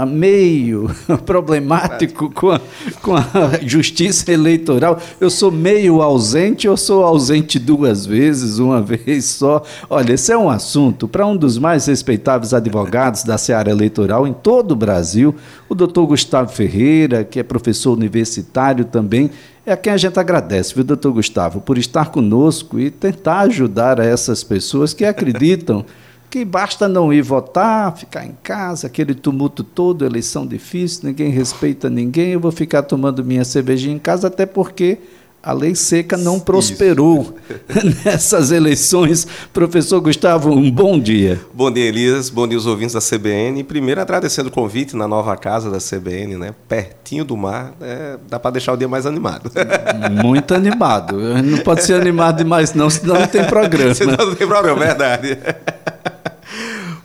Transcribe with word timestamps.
meio 0.07 0.91
problemático 1.27 2.31
com 2.31 2.51
a, 2.51 2.61
com 3.03 3.15
a 3.15 3.23
justiça 3.63 4.33
eleitoral. 4.33 4.99
Eu 5.21 5.31
sou 5.31 5.51
meio 5.51 6.01
ausente, 6.03 6.67
eu 6.67 6.77
sou 6.77 7.05
ausente 7.05 7.59
duas 7.59 8.07
vezes, 8.07 8.59
uma 8.59 8.81
vez 8.83 9.27
só. 9.27 9.63
Olha, 9.89 10.15
esse 10.15 10.33
é 10.33 10.39
um 10.39 10.49
assunto 10.49 11.07
para 11.07 11.27
um 11.27 11.37
dos 11.37 11.59
mais 11.59 11.87
respeitáveis 11.87 12.55
advogados 12.55 13.23
da 13.23 13.37
seara 13.37 13.71
eleitoral 13.71 14.27
em 14.27 14.33
todo 14.33 14.73
o 14.73 14.77
Brasil, 14.77 15.35
o 15.69 15.75
doutor 15.75 16.07
Gustavo 16.07 16.51
Ferreira, 16.51 17.25
que 17.25 17.39
é 17.39 17.43
professor 17.43 17.93
universitário 17.93 18.85
também. 18.85 19.31
É 19.65 19.73
a 19.73 19.77
quem 19.77 19.93
a 19.93 19.97
gente 19.97 20.19
agradece, 20.19 20.75
viu, 20.75 20.83
doutor 20.83 21.13
Gustavo, 21.13 21.61
por 21.61 21.77
estar 21.77 22.11
conosco 22.11 22.81
e 22.81 22.91
tentar 22.91 23.41
ajudar 23.41 23.99
essas 23.99 24.43
pessoas 24.43 24.95
que 24.95 25.05
acreditam 25.05 25.85
que 26.31 26.45
basta 26.45 26.89
não 26.89 27.13
ir 27.13 27.23
votar, 27.23 27.97
ficar 27.97 28.25
em 28.25 28.37
casa, 28.43 28.87
aquele 28.87 29.15
tumulto 29.15 29.65
todo, 29.65 30.07
eleição 30.07 30.47
difícil, 30.47 31.09
ninguém 31.09 31.31
respeita 31.31 31.91
ninguém, 31.91 32.31
eu 32.31 32.41
vou 32.41 32.53
ficar 32.53 32.85
tomando 32.85 33.25
minha 33.25 33.45
cervejinha 33.45 33.97
em 33.97 33.99
casa, 33.99 34.29
até 34.29 34.47
porque 34.47 34.99
a 35.43 35.55
lei 35.55 35.75
seca 35.75 36.19
não 36.19 36.39
prosperou 36.39 37.35
nessas 38.05 38.53
eleições. 38.53 39.27
Professor 39.55 39.99
Gustavo, 39.99 40.53
um 40.53 40.71
bom 40.71 41.01
dia. 41.01 41.41
Bom 41.55 41.71
dia, 41.71 41.87
Elias. 41.87 42.29
Bom 42.29 42.47
dia, 42.47 42.59
os 42.59 42.67
ouvintes 42.67 42.95
da 42.95 43.01
CBN. 43.01 43.65
Primeiro, 43.65 44.03
agradecendo 44.03 44.51
o 44.51 44.53
convite 44.53 44.95
na 44.95 45.09
nova 45.09 45.35
casa 45.37 45.71
da 45.71 45.79
CBN, 45.79 46.37
né? 46.37 46.55
pertinho 46.69 47.25
do 47.25 47.39
mar. 47.39 47.73
É, 47.81 48.19
dá 48.29 48.39
para 48.39 48.51
deixar 48.51 48.75
o 48.75 48.77
dia 48.77 48.87
mais 48.87 49.07
animado. 49.07 49.51
Muito 50.23 50.55
animado. 50.55 51.19
Não 51.43 51.59
pode 51.59 51.85
ser 51.85 51.95
animado 51.95 52.37
demais, 52.37 52.75
não, 52.75 52.91
senão 52.91 53.15
não 53.15 53.27
tem 53.27 53.43
programa. 53.49 53.95
senão 53.95 54.27
não 54.27 54.35
tem 54.35 54.47
programa, 54.47 54.79
verdade. 54.79 55.39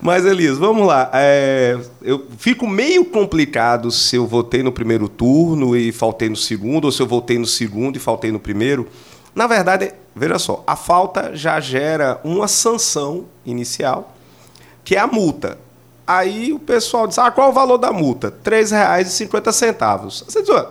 Mas, 0.06 0.24
Elias, 0.24 0.60
vamos 0.60 0.86
lá. 0.86 1.10
É, 1.14 1.80
eu 2.00 2.28
fico 2.38 2.68
meio 2.68 3.06
complicado 3.06 3.90
se 3.90 4.16
eu 4.16 4.28
votei 4.28 4.62
no 4.62 4.72
primeiro 4.72 5.10
turno 5.10 5.76
e 5.76 5.92
faltei 5.92 6.30
no 6.30 6.36
segundo, 6.36 6.86
ou 6.86 6.92
se 6.92 7.02
eu 7.02 7.08
votei 7.08 7.40
no 7.40 7.48
segundo 7.48 7.96
e 7.96 8.00
faltei 8.00 8.32
no 8.32 8.40
primeiro. 8.40 8.88
Na 9.34 9.48
verdade, 9.48 9.92
veja 10.16 10.38
só, 10.38 10.64
a 10.68 10.76
falta 10.76 11.36
já 11.36 11.60
gera 11.60 12.22
uma 12.24 12.48
sanção 12.48 13.26
inicial, 13.44 14.16
que 14.84 14.96
é 14.96 15.00
a 15.00 15.08
multa. 15.08 15.58
Aí 16.06 16.54
o 16.54 16.60
pessoal 16.60 17.08
diz: 17.08 17.18
ah, 17.18 17.32
qual 17.32 17.48
é 17.48 17.50
o 17.50 17.54
valor 17.54 17.80
da 17.80 17.92
multa? 17.92 18.28
R$ 18.28 18.52
3,50. 18.52 20.04
Você 20.06 20.44
diz, 20.44 20.66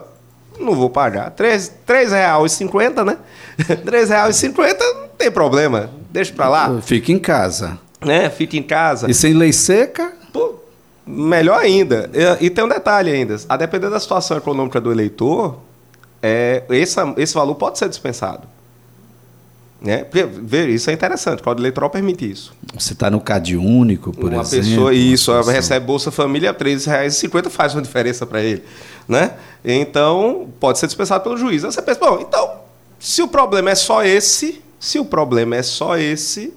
não 0.57 0.75
vou 0.75 0.89
pagar. 0.89 1.35
R$ 1.37 1.45
3,50, 1.85 3.03
né? 3.03 3.17
R$ 3.67 3.75
3,50 3.75 4.77
não 4.79 5.09
tem 5.09 5.29
problema. 5.29 5.89
Deixa 6.09 6.31
para 6.31 6.47
lá. 6.47 6.81
Fica 6.81 7.11
em 7.11 7.19
casa 7.19 7.83
né? 8.05 8.29
Fica 8.29 8.55
em 8.55 8.63
casa. 8.63 9.09
E 9.09 9.13
sem 9.13 9.33
lei 9.33 9.51
seca? 9.51 10.13
Pô, 10.31 10.55
melhor 11.05 11.59
ainda. 11.59 12.09
E, 12.13 12.45
e, 12.45 12.49
tem 12.49 12.63
um 12.63 12.69
detalhe 12.69 13.11
ainda. 13.11 13.35
A 13.49 13.57
depender 13.57 13.89
da 13.89 13.99
situação 13.99 14.37
econômica 14.37 14.79
do 14.79 14.91
eleitor, 14.91 15.57
é, 16.21 16.63
esse, 16.69 16.99
esse 17.17 17.33
valor 17.33 17.55
pode 17.55 17.79
ser 17.79 17.89
dispensado. 17.89 18.47
Né? 19.81 20.05
Ver, 20.11 20.69
isso 20.69 20.89
é 20.89 20.93
interessante, 20.93 21.41
o 21.41 21.43
Código 21.43 21.61
Eleitoral 21.61 21.89
permite 21.89 22.29
isso. 22.29 22.53
Você 22.73 22.93
está 22.93 23.11
no 23.11 23.19
CAD 23.19 23.55
único, 23.57 24.11
por 24.11 24.31
uma 24.31 24.41
exemplo. 24.41 24.67
Pessoa, 24.67 24.93
isso, 24.93 25.31
uma 25.31 25.39
pessoa 25.39 25.53
recebe 25.53 25.85
Bolsa 25.85 26.11
Família, 26.11 26.51
R$ 26.51 26.57
13,50 26.57 27.49
faz 27.49 27.75
uma 27.75 27.81
diferença 27.81 28.25
para 28.25 28.41
ele. 28.41 28.63
Né? 29.07 29.33
Então, 29.63 30.47
pode 30.59 30.79
ser 30.79 30.87
dispensado 30.87 31.23
pelo 31.23 31.37
juiz. 31.37 31.63
Aí 31.63 31.71
você 31.71 31.81
pensa, 31.81 31.99
bom, 31.99 32.19
então, 32.19 32.51
se 32.99 33.21
o 33.21 33.27
problema 33.27 33.69
é 33.69 33.75
só 33.75 34.03
esse, 34.03 34.61
se 34.79 34.97
o 34.97 35.05
problema 35.05 35.57
é 35.57 35.61
só 35.61 35.97
esse, 35.97 36.51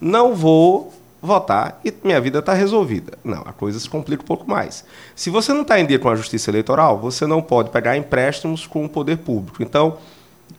não 0.00 0.34
vou 0.34 0.92
votar 1.22 1.80
e 1.84 1.92
minha 2.02 2.20
vida 2.20 2.38
está 2.38 2.54
resolvida. 2.54 3.12
Não, 3.22 3.42
a 3.42 3.52
coisa 3.52 3.78
se 3.78 3.88
complica 3.88 4.22
um 4.22 4.26
pouco 4.26 4.48
mais. 4.48 4.84
Se 5.14 5.28
você 5.28 5.52
não 5.52 5.62
está 5.62 5.78
em 5.78 5.86
dia 5.86 5.98
com 5.98 6.08
a 6.08 6.16
justiça 6.16 6.50
eleitoral, 6.50 6.98
você 6.98 7.26
não 7.26 7.42
pode 7.42 7.70
pegar 7.70 7.96
empréstimos 7.96 8.66
com 8.66 8.84
o 8.84 8.88
poder 8.88 9.18
público. 9.18 9.62
Então, 9.62 9.98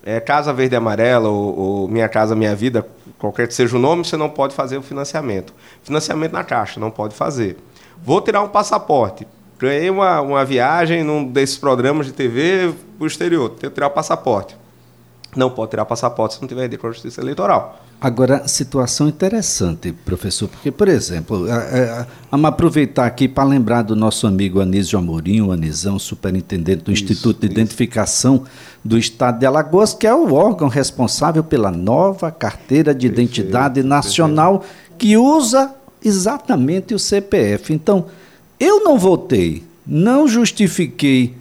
é, 0.03 0.19
Casa 0.19 0.53
Verde 0.53 0.75
e 0.75 0.77
Amarela 0.77 1.29
ou, 1.29 1.59
ou, 1.59 1.87
Minha 1.87 2.07
Casa 2.07 2.35
Minha 2.35 2.55
Vida, 2.55 2.85
qualquer 3.17 3.47
que 3.47 3.53
seja 3.53 3.75
o 3.75 3.79
nome, 3.79 4.05
você 4.05 4.17
não 4.17 4.29
pode 4.29 4.53
fazer 4.53 4.77
o 4.77 4.81
financiamento. 4.81 5.53
Financiamento 5.83 6.33
na 6.33 6.43
Caixa, 6.43 6.79
não 6.79 6.91
pode 6.91 7.15
fazer. 7.15 7.57
Vou 8.03 8.21
tirar 8.21 8.41
um 8.41 8.49
passaporte. 8.49 9.27
Ganhei 9.59 9.89
uma, 9.89 10.21
uma 10.21 10.45
viagem 10.45 11.03
num 11.03 11.23
desses 11.23 11.57
programas 11.57 12.07
de 12.07 12.13
TV 12.13 12.73
para 12.97 13.03
o 13.03 13.07
exterior. 13.07 13.49
Tenho 13.49 13.69
que 13.69 13.75
tirar 13.75 13.87
o 13.87 13.91
passaporte. 13.91 14.57
Não 15.35 15.49
pode 15.49 15.71
tirar 15.71 15.85
passaporte 15.85 16.35
se 16.35 16.41
não 16.41 16.47
tiver 16.47 16.65
ideia 16.65 16.77
com 16.77 16.87
a 16.87 16.91
justiça 16.91 17.21
eleitoral. 17.21 17.81
Agora, 18.01 18.47
situação 18.47 19.07
interessante, 19.07 19.91
professor, 19.91 20.49
porque, 20.49 20.71
por 20.71 20.87
exemplo, 20.87 21.45
vamos 22.31 22.49
aproveitar 22.49 23.05
aqui 23.05 23.27
para 23.27 23.43
lembrar 23.43 23.83
do 23.83 23.95
nosso 23.95 24.25
amigo 24.25 24.59
Anísio 24.59 24.97
Amorim, 24.97 25.41
o 25.41 25.51
Anizão, 25.51 25.99
superintendente 25.99 26.83
do 26.83 26.91
isso, 26.91 27.03
Instituto 27.03 27.41
de 27.41 27.45
isso. 27.45 27.53
Identificação 27.53 28.43
do 28.83 28.97
Estado 28.97 29.39
de 29.39 29.45
Alagoas, 29.45 29.93
que 29.93 30.07
é 30.07 30.13
o 30.13 30.33
órgão 30.33 30.67
responsável 30.67 31.43
pela 31.43 31.69
nova 31.71 32.31
carteira 32.31 32.93
de 32.93 33.07
perfeito, 33.07 33.31
identidade 33.31 33.83
nacional, 33.83 34.59
perfeito. 34.59 34.95
que 34.97 35.15
usa 35.15 35.71
exatamente 36.03 36.95
o 36.95 36.99
CPF. 36.99 37.71
Então, 37.71 38.07
eu 38.59 38.83
não 38.83 38.97
votei, 38.97 39.63
não 39.85 40.27
justifiquei 40.27 41.35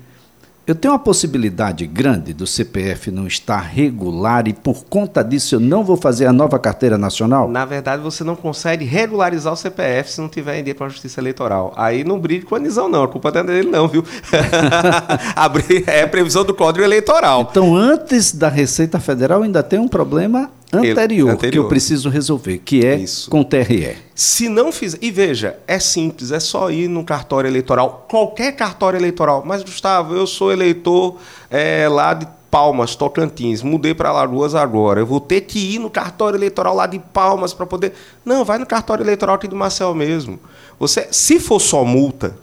eu 0.67 0.75
tenho 0.75 0.93
uma 0.93 1.01
possibilidade 1.01 1.87
grande 1.87 2.33
do 2.33 2.47
CPF 2.47 3.11
não 3.11 3.27
estar 3.27 3.59
regular 3.59 4.47
e 4.47 4.53
por 4.53 4.85
conta 4.85 5.23
disso 5.23 5.57
eu 5.57 5.61
não 5.61 5.83
vou 5.83 5.97
fazer 5.97 6.27
a 6.27 6.33
nova 6.33 6.59
carteira 6.59 6.97
nacional? 6.97 7.49
Na 7.49 7.65
verdade, 7.65 8.03
você 8.03 8.23
não 8.23 8.37
consegue 8.37 8.85
regularizar 8.85 9.53
o 9.53 9.57
CPF 9.57 10.13
se 10.13 10.21
não 10.21 10.29
tiver 10.29 10.61
em 10.61 10.65
dia 10.65 10.75
com 10.75 10.85
a 10.85 10.89
Justiça 10.89 11.21
Eleitoral. 11.21 11.73
Aí 11.77 12.05
não 12.05 12.21
brigue 12.21 12.45
com 12.45 12.55
a 12.55 12.59
Anisão, 12.59 12.89
não. 12.89 13.03
A 13.03 13.09
culpa 13.09 13.31
não 13.33 13.41
é 13.41 13.45
dele, 13.45 13.71
não, 13.71 13.89
viu? 13.89 14.05
é 15.87 16.07
previsão 16.07 16.45
do 16.45 16.55
Código 16.55 16.85
Eleitoral. 16.85 17.49
Então, 17.51 17.75
antes 17.75 18.33
da 18.33 18.49
Receita 18.49 19.01
Federal, 19.01 19.43
ainda 19.43 19.63
tem 19.63 19.79
um 19.79 19.89
problema 19.89 20.51
anterior, 20.73 21.31
anterior, 21.31 21.53
que 21.53 21.59
eu 21.59 21.69
preciso 21.69 22.09
resolver, 22.09 22.59
que 22.59 22.85
é 22.85 22.97
Isso. 22.97 23.31
com 23.31 23.41
o 23.41 23.45
TRE. 23.45 23.97
Se 24.15 24.49
não 24.49 24.71
fizer. 24.71 24.99
E 25.01 25.11
veja, 25.11 25.59
é 25.67 25.79
simples, 25.79 26.31
é 26.31 26.41
só 26.41 26.71
ir 26.71 26.89
no 26.89 27.05
cartório 27.05 27.49
eleitoral, 27.49 28.07
qualquer 28.09 28.53
cartório 28.53 28.99
eleitoral. 28.99 29.43
Mas, 29.45 29.63
Gustavo, 29.63 30.15
eu 30.15 30.27
sou 30.27 30.53
eleitor 30.53 31.17
é, 31.51 31.89
lá 31.89 32.15
de 32.15 32.27
Palmas, 32.51 32.97
Tocantins, 32.97 33.63
mudei 33.63 33.95
para 33.95 34.13
Lagoas 34.13 34.55
agora. 34.55 35.01
Eu 35.01 35.07
vou 35.07 35.21
ter 35.21 35.43
que 35.43 35.75
ir 35.75 35.79
no 35.79 35.89
cartório 35.89 36.37
eleitoral 36.37 36.75
lá 36.75 36.87
de 36.87 36.99
Palmas 36.99 37.55
para 37.55 37.65
poder. 37.65 37.93
Não, 38.25 38.45
vai 38.45 38.59
no 38.59 38.67
cartório 38.67 39.05
eleitoral 39.05 39.37
aqui 39.37 39.47
do 39.47 39.57
Marcel 39.57 39.95
mesmo. 39.95 40.39
Você, 40.79 41.09
se 41.13 41.39
for 41.39 41.61
só 41.61 41.85
multa, 41.85 42.37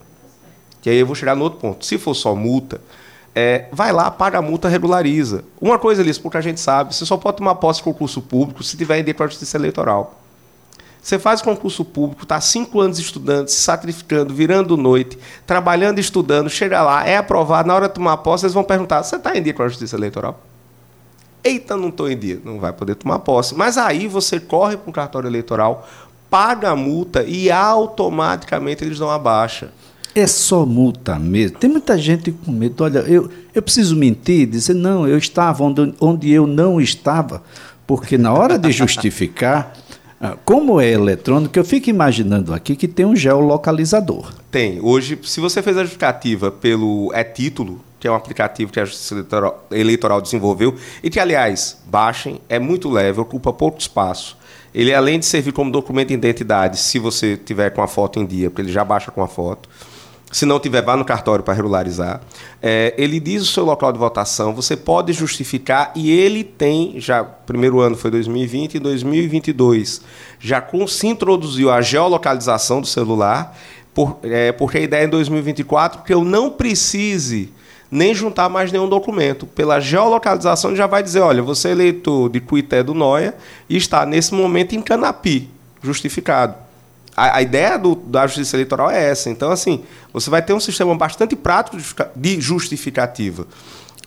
que 0.82 0.90
aí 0.90 0.98
eu 0.98 1.06
vou 1.06 1.16
chegar 1.16 1.36
no 1.36 1.44
outro 1.44 1.60
ponto. 1.60 1.86
Se 1.86 1.98
for 1.98 2.14
só 2.14 2.34
multa, 2.34 2.80
é, 3.40 3.70
vai 3.72 3.94
lá, 3.94 4.10
paga 4.10 4.40
a 4.40 4.42
multa, 4.42 4.68
regulariza. 4.68 5.44
Uma 5.62 5.78
coisa, 5.78 6.02
Liz, 6.02 6.18
porque 6.18 6.38
a 6.38 6.42
gente 6.42 6.60
sabe, 6.60 6.96
você 6.96 7.06
só 7.06 7.18
pode 7.18 7.38
tomar 7.38 7.54
posse 7.54 7.78
de 7.78 7.84
concurso 7.84 8.20
público 8.20 8.64
se 8.64 8.76
tiver 8.76 8.98
em 8.98 9.14
com 9.14 9.22
a 9.22 9.28
justiça 9.28 9.56
eleitoral. 9.56 10.20
Você 11.00 11.20
faz 11.20 11.40
concurso 11.40 11.86
público, 11.86 12.24
está 12.24 12.42
cinco 12.42 12.82
anos 12.82 12.98
estudando, 12.98 13.48
se 13.48 13.62
sacrificando, 13.62 14.34
virando 14.34 14.76
noite, 14.76 15.20
trabalhando, 15.46 16.00
estudando, 16.00 16.50
chega 16.50 16.82
lá, 16.82 17.08
é 17.08 17.18
aprovado, 17.18 17.68
na 17.68 17.76
hora 17.76 17.88
de 17.88 17.94
tomar 17.94 18.18
posse, 18.18 18.46
eles 18.46 18.56
vão 18.56 18.64
perguntar: 18.64 19.04
você 19.04 19.18
está 19.18 19.38
em 19.38 19.44
dia 19.44 19.54
com 19.54 19.62
a 19.62 19.68
justiça 19.68 19.96
eleitoral? 19.96 20.40
Eita, 21.44 21.78
não 21.78 21.90
estou 21.90 22.10
em 22.10 22.18
dia, 22.18 22.42
não 22.44 22.60
vai 22.60 22.74
poder 22.74 22.96
tomar 22.96 23.20
posse. 23.20 23.54
Mas 23.54 23.78
aí 23.78 24.08
você 24.08 24.40
corre 24.40 24.78
para 24.78 24.90
um 24.90 24.92
cartório 24.92 25.28
eleitoral, 25.28 25.88
paga 26.28 26.72
a 26.72 26.76
multa 26.76 27.22
e 27.22 27.52
automaticamente 27.52 28.84
eles 28.84 28.98
dão 28.98 29.12
a 29.12 29.20
baixa. 29.20 29.72
É 30.20 30.26
só 30.28 30.66
multa 30.66 31.20
mesmo. 31.20 31.58
Tem 31.58 31.70
muita 31.70 31.98
gente 31.98 32.32
com 32.32 32.52
medo. 32.52 32.84
Olha, 32.84 33.00
eu, 33.00 33.30
eu 33.54 33.62
preciso 33.62 33.96
mentir, 33.96 34.48
dizer, 34.48 34.74
não, 34.74 35.08
eu 35.08 35.18
estava 35.18 35.64
onde, 35.64 35.94
onde 36.00 36.32
eu 36.32 36.48
não 36.48 36.82
estava, 36.82 37.44
porque 37.86 38.18
na 38.18 38.34
hora 38.34 38.58
de 38.58 38.72
justificar, 38.72 39.74
Ah, 40.20 40.36
como 40.44 40.82
é 40.82 40.90
eletrônico, 40.90 41.58
eu 41.60 41.64
fico 41.64 41.92
imaginando 41.92 42.52
aqui 42.52 42.76
que 42.76 42.88
tem 42.88 43.06
um 43.06 43.16
geolocalizador. 43.16 44.34
Tem. 44.50 44.80
Hoje, 44.82 45.18
se 45.24 45.40
você 45.40 45.62
fez 45.62 45.78
a 45.78 45.82
justificativa 45.82 46.50
pelo 46.50 47.12
e-título, 47.14 47.80
que 48.00 48.08
é 48.08 48.12
um 48.12 48.16
aplicativo 48.16 48.72
que 48.72 48.80
a 48.80 48.86
Justiça 48.86 49.14
Eleitoral, 49.14 49.68
Eleitoral 49.70 50.22
desenvolveu, 50.22 50.76
e 51.04 51.10
que, 51.12 51.20
aliás, 51.20 51.78
baixem, 51.86 52.42
é 52.50 52.58
muito 52.58 52.90
leve, 52.90 53.20
ocupa 53.22 53.54
pouco 53.54 53.80
espaço. 53.80 54.36
Ele, 54.74 54.92
além 54.92 55.20
de 55.20 55.26
servir 55.26 55.52
como 55.52 55.72
documento 55.72 56.08
de 56.08 56.16
identidade, 56.16 56.80
se 56.80 56.98
você 56.98 57.38
tiver 57.38 57.70
com 57.70 57.84
a 57.84 57.88
foto 57.88 58.20
em 58.20 58.26
dia, 58.26 58.50
porque 58.50 58.64
ele 58.64 58.72
já 58.72 58.84
baixa 58.84 59.12
com 59.12 59.22
a 59.22 59.28
foto, 59.28 59.70
se 60.32 60.46
não 60.46 60.60
tiver, 60.60 60.82
vá 60.82 60.98
no 60.98 61.06
cartório 61.06 61.44
para 61.44 61.54
regularizar. 61.54 62.22
É, 62.62 62.94
ele 62.98 63.20
diz 63.20 63.44
o 63.44 63.46
seu 63.46 63.64
local 63.64 63.94
de 63.94 64.00
votação, 64.00 64.54
você 64.54 64.76
pode 64.76 65.14
justificar 65.14 65.92
e 65.96 66.12
ele 66.12 66.44
tem, 66.44 67.00
já, 67.00 67.24
primeiro 67.24 67.80
ano 67.80 67.96
foi 67.96 68.12
2020 68.12 68.76
e 68.76 68.80
2022, 68.80 70.02
já 70.40 70.60
com, 70.60 70.86
se 70.86 71.08
introduziu 71.08 71.72
a 71.72 71.82
geolocalização 71.82 72.82
do 72.82 72.88
celular, 72.88 73.58
por, 73.94 74.20
é, 74.24 74.52
porque 74.52 74.78
a 74.78 74.82
ideia 74.82 75.04
é 75.04 75.06
em 75.06 75.10
2024 75.10 76.04
que 76.04 76.14
eu 76.14 76.24
não 76.24 76.50
precise 76.50 77.52
nem 77.90 78.14
juntar 78.14 78.50
mais 78.50 78.70
nenhum 78.70 78.90
documento. 78.90 79.48
Pela 79.48 79.80
geolocalização 79.80 80.76
já 80.76 80.86
vai 80.86 81.02
dizer, 81.02 81.22
olha, 81.22 81.42
você 81.42 81.70
é 81.70 81.72
eleitor 81.72 82.30
de 82.30 82.42
Cuité 82.42 82.84
do 82.84 82.94
Noia 82.94 83.34
e 83.70 83.78
está 83.78 84.06
nesse 84.06 84.34
momento 84.34 84.76
em 84.76 84.82
Canapi, 84.82 85.50
justificado 85.82 86.67
a, 87.18 87.38
a 87.38 87.42
ideia 87.42 87.78
do, 87.80 87.96
da 87.96 88.28
justiça 88.28 88.56
eleitoral 88.56 88.92
é 88.92 89.10
essa. 89.10 89.28
Então, 89.32 89.52
assim, 89.52 89.84
você 90.14 90.30
vai 90.30 90.42
ter 90.44 90.54
um 90.54 90.60
sistema 90.60 90.96
bastante 90.96 91.36
prático 91.36 91.78
de 92.16 92.40
justificativa. 92.40 93.48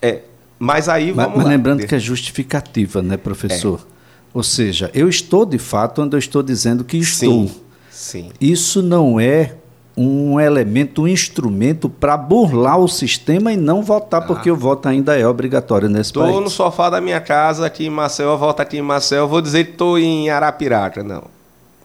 É, 0.01 0.21
mas 0.57 0.89
aí 0.89 1.11
vamos 1.11 1.31
mas, 1.31 1.39
mas 1.39 1.47
lembrando 1.49 1.85
que 1.85 1.95
é 1.95 1.99
justificativa, 1.99 3.03
né, 3.03 3.17
professor? 3.17 3.81
É. 3.85 3.91
Ou 4.33 4.45
seja, 4.45 4.91
eu 4.95 5.09
estou 5.09 5.45
de 5.45 5.59
fato 5.59 6.03
onde 6.03 6.15
eu 6.15 6.19
estou 6.19 6.41
dizendo 6.41 6.85
que 6.85 6.97
estou. 6.99 7.49
Sim. 7.49 7.55
sim. 7.91 8.31
Isso 8.41 8.81
não 8.81 9.19
é 9.19 9.57
um 9.97 10.39
elemento, 10.39 11.03
um 11.03 11.09
instrumento 11.09 11.89
para 11.91 12.17
burlar 12.17 12.79
o 12.79 12.89
sistema 12.89 13.53
e 13.53 13.57
não 13.57 13.83
votar, 13.83 14.23
ah. 14.23 14.25
porque 14.25 14.49
o 14.51 14.57
voto 14.57 14.89
ainda 14.89 15.19
é 15.19 15.27
obrigatório 15.27 15.89
nesse 15.89 16.13
tô 16.13 16.21
país. 16.21 16.31
Estou 16.31 16.45
no 16.45 16.49
sofá 16.49 16.89
da 16.89 17.01
minha 17.01 17.21
casa 17.21 17.67
aqui 17.67 17.87
em 17.87 17.91
Maceió, 17.91 18.37
volto 18.37 18.61
aqui 18.61 18.79
em 18.79 18.83
Maceió, 18.83 19.27
vou 19.27 19.43
dizer 19.43 19.65
que 19.65 19.73
estou 19.73 19.99
em 19.99 20.31
Arapiraca, 20.31 21.03
não. 21.03 21.40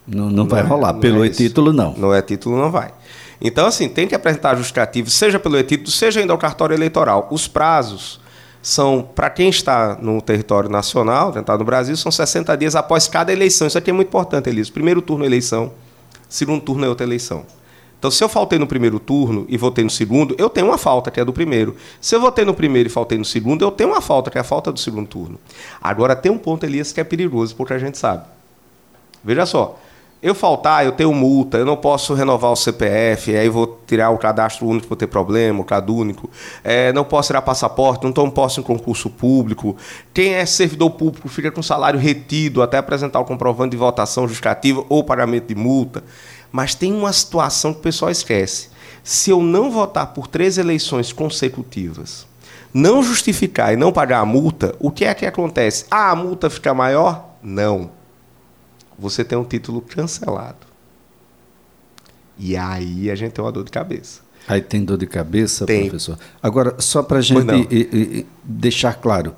Não, 0.07 0.29
não 0.29 0.47
vai 0.47 0.61
rolar. 0.61 0.93
Não 0.93 0.99
pelo 0.99 1.23
é 1.23 1.27
e-título, 1.27 1.73
não. 1.73 1.93
No 1.93 2.13
e-título, 2.13 2.57
não 2.57 2.71
vai. 2.71 2.93
Então, 3.41 3.65
assim, 3.65 3.89
tem 3.89 4.07
que 4.07 4.15
apresentar 4.15 4.55
justificativo, 4.55 5.09
seja 5.09 5.39
pelo 5.39 5.57
e-título, 5.57 5.91
seja 5.91 6.19
ainda 6.19 6.33
o 6.33 6.37
cartório 6.37 6.73
eleitoral. 6.73 7.27
Os 7.31 7.47
prazos 7.47 8.19
são, 8.61 9.07
para 9.13 9.29
quem 9.29 9.49
está 9.49 9.97
no 10.01 10.21
território 10.21 10.69
nacional, 10.69 11.37
está 11.37 11.57
no 11.57 11.63
Brasil, 11.63 11.95
são 11.97 12.11
60 12.11 12.55
dias 12.57 12.75
após 12.75 13.07
cada 13.07 13.31
eleição. 13.31 13.67
Isso 13.67 13.77
aqui 13.77 13.89
é 13.89 13.93
muito 13.93 14.07
importante, 14.07 14.49
Elias. 14.49 14.69
Primeiro 14.69 15.01
turno, 15.01 15.25
eleição. 15.25 15.71
Segundo 16.29 16.61
turno 16.61 16.85
é 16.85 16.89
outra 16.89 17.05
eleição. 17.05 17.45
Então, 17.97 18.11
se 18.11 18.23
eu 18.23 18.29
faltei 18.29 18.59
no 18.59 18.67
primeiro 18.67 18.99
turno 18.99 19.45
e 19.49 19.57
votei 19.57 19.83
no 19.83 19.89
segundo, 19.89 20.35
eu 20.37 20.49
tenho 20.49 20.67
uma 20.67 20.77
falta, 20.77 21.09
que 21.09 21.19
é 21.19 21.25
do 21.25 21.33
primeiro. 21.33 21.75
Se 21.99 22.15
eu 22.15 22.21
votei 22.21 22.45
no 22.45 22.53
primeiro 22.53 22.87
e 22.87 22.91
faltei 22.91 23.17
no 23.17 23.25
segundo, 23.25 23.63
eu 23.63 23.71
tenho 23.71 23.89
uma 23.89 24.01
falta, 24.01 24.29
que 24.29 24.37
é 24.37 24.41
a 24.41 24.43
falta 24.43 24.71
do 24.71 24.79
segundo 24.79 25.07
turno. 25.07 25.39
Agora, 25.81 26.15
tem 26.15 26.31
um 26.31 26.37
ponto, 26.37 26.65
Elias, 26.65 26.91
que 26.91 26.99
é 26.99 27.03
perigoso, 27.03 27.55
porque 27.55 27.73
a 27.73 27.79
gente 27.79 27.97
sabe. 27.97 28.25
Veja 29.23 29.45
só, 29.45 29.79
eu 30.25 30.33
faltar, 30.33 30.83
eu 30.83 30.91
tenho 30.91 31.13
multa, 31.13 31.55
eu 31.55 31.65
não 31.67 31.77
posso 31.77 32.15
renovar 32.15 32.51
o 32.51 32.55
CPF, 32.55 33.37
aí 33.37 33.47
vou 33.47 33.79
tirar 33.85 34.09
o 34.09 34.17
cadastro 34.17 34.65
único 34.65 34.87
por 34.87 34.95
ter 34.95 35.05
problema, 35.05 35.61
o 35.61 35.63
cadúnico. 35.63 36.27
É, 36.63 36.91
não 36.93 37.03
posso 37.03 37.27
tirar 37.27 37.43
passaporte, 37.43 38.03
não 38.03 38.31
posso 38.31 38.59
em 38.59 38.63
concurso 38.63 39.07
público. 39.07 39.77
Quem 40.11 40.33
é 40.33 40.43
servidor 40.47 40.89
público 40.89 41.29
fica 41.29 41.51
com 41.51 41.61
salário 41.61 41.99
retido 41.99 42.63
até 42.63 42.79
apresentar 42.79 43.19
o 43.19 43.23
comprovante 43.23 43.71
de 43.71 43.77
votação 43.77 44.27
justificativa 44.27 44.83
ou 44.89 45.03
pagamento 45.03 45.49
de 45.49 45.53
multa. 45.53 46.03
Mas 46.51 46.73
tem 46.73 46.91
uma 46.91 47.13
situação 47.13 47.71
que 47.71 47.81
o 47.81 47.83
pessoal 47.83 48.09
esquece. 48.09 48.69
Se 49.03 49.29
eu 49.29 49.43
não 49.43 49.69
votar 49.69 50.07
por 50.07 50.25
três 50.25 50.57
eleições 50.57 51.13
consecutivas, 51.13 52.25
não 52.73 53.03
justificar 53.03 53.73
e 53.73 53.75
não 53.75 53.93
pagar 53.93 54.21
a 54.21 54.25
multa, 54.25 54.73
o 54.79 54.89
que 54.89 55.05
é 55.05 55.13
que 55.13 55.27
acontece? 55.27 55.85
Ah, 55.91 56.09
a 56.09 56.15
multa 56.15 56.49
fica 56.49 56.73
maior? 56.73 57.29
Não 57.43 57.91
você 58.97 59.23
tem 59.23 59.37
um 59.37 59.43
título 59.43 59.81
cancelado. 59.81 60.65
E 62.37 62.55
aí 62.57 63.09
a 63.09 63.15
gente 63.15 63.33
tem 63.33 63.43
uma 63.43 63.51
dor 63.51 63.63
de 63.63 63.71
cabeça. 63.71 64.21
Aí 64.47 64.61
tem 64.61 64.83
dor 64.83 64.97
de 64.97 65.07
cabeça, 65.07 65.65
tem. 65.65 65.87
professor? 65.87 66.17
Agora, 66.41 66.75
só 66.79 67.01
para 67.01 67.17
a 67.17 67.21
gente 67.21 68.27
deixar 68.43 68.93
claro, 68.93 69.33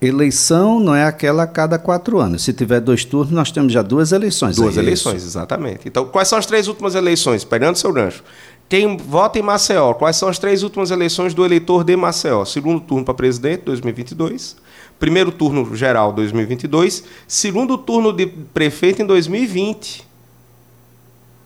eleição 0.00 0.78
não 0.78 0.94
é 0.94 1.04
aquela 1.04 1.42
a 1.42 1.46
cada 1.46 1.78
quatro 1.78 2.20
anos. 2.20 2.42
Se 2.42 2.52
tiver 2.52 2.80
dois 2.80 3.04
turnos, 3.04 3.32
nós 3.32 3.50
temos 3.50 3.72
já 3.72 3.82
duas 3.82 4.12
eleições. 4.12 4.56
Duas 4.56 4.76
é 4.76 4.80
eleições, 4.80 5.16
isso? 5.16 5.26
exatamente. 5.26 5.88
Então, 5.88 6.06
quais 6.06 6.28
são 6.28 6.38
as 6.38 6.46
três 6.46 6.68
últimas 6.68 6.94
eleições? 6.94 7.42
Pegando 7.44 7.76
seu 7.76 7.92
gancho. 7.92 8.22
Quem 8.68 8.96
vota 8.96 9.38
em 9.38 9.42
Maceió, 9.42 9.92
quais 9.94 10.16
são 10.16 10.28
as 10.28 10.38
três 10.38 10.62
últimas 10.62 10.90
eleições 10.90 11.34
do 11.34 11.44
eleitor 11.44 11.84
de 11.84 11.96
Maceió? 11.96 12.44
Segundo 12.44 12.80
turno 12.80 13.04
para 13.04 13.14
presidente, 13.14 13.62
2022 13.64 14.56
primeiro 14.98 15.32
turno 15.32 15.74
geral 15.74 16.12
2022, 16.12 17.04
segundo 17.26 17.76
turno 17.76 18.12
de 18.12 18.26
prefeito 18.26 19.02
em 19.02 19.06
2020. 19.06 20.06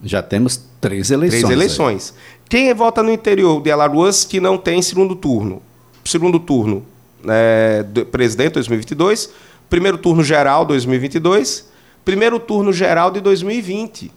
Já 0.03 0.23
temos 0.23 0.63
três 0.81 1.11
eleições. 1.11 1.43
Três 1.43 1.53
eleições. 1.53 2.15
Aí. 2.17 2.39
Quem 2.49 2.73
vota 2.73 3.03
no 3.03 3.11
interior 3.11 3.61
de 3.61 3.71
Alagoas 3.71 4.25
que 4.25 4.41
não 4.41 4.57
tem 4.57 4.81
segundo 4.81 5.15
turno? 5.15 5.61
Segundo 6.05 6.39
turno, 6.39 6.87
é, 7.27 7.85
presidente 8.11 8.55
2022, 8.55 9.31
primeiro 9.69 9.99
turno 9.99 10.23
geral 10.23 10.65
2022, 10.65 11.69
primeiro 12.05 12.39
turno 12.39 12.73
geral 12.73 13.11
de 13.11 13.21
2020. 13.21 14.11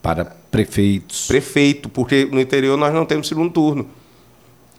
Para 0.00 0.24
prefeitos. 0.50 1.26
Prefeito, 1.26 1.88
porque 1.88 2.28
no 2.30 2.40
interior 2.40 2.76
nós 2.76 2.92
não 2.92 3.04
temos 3.04 3.26
segundo 3.26 3.50
turno. 3.50 3.88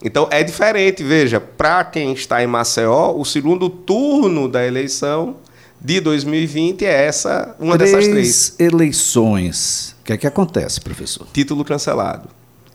Então 0.06 0.28
é 0.30 0.44
diferente, 0.44 1.04
veja, 1.04 1.42
para 1.42 1.84
quem 1.84 2.14
está 2.14 2.44
em 2.44 2.46
Maceió, 2.46 3.12
o 3.18 3.26
segundo 3.26 3.68
turno 3.68 4.48
da 4.48 4.64
eleição 4.64 5.38
de 5.82 6.00
2020 6.00 6.86
é 6.86 7.06
essa, 7.08 7.56
uma 7.60 7.76
três 7.76 7.92
dessas 7.92 8.08
três. 8.08 8.56
eleições. 8.60 9.96
O 10.02 10.04
que 10.06 10.14
é 10.14 10.18
que 10.18 10.28
acontece, 10.28 10.80
professor? 10.80 11.26
Título 11.34 11.66
cancelado. 11.66 12.30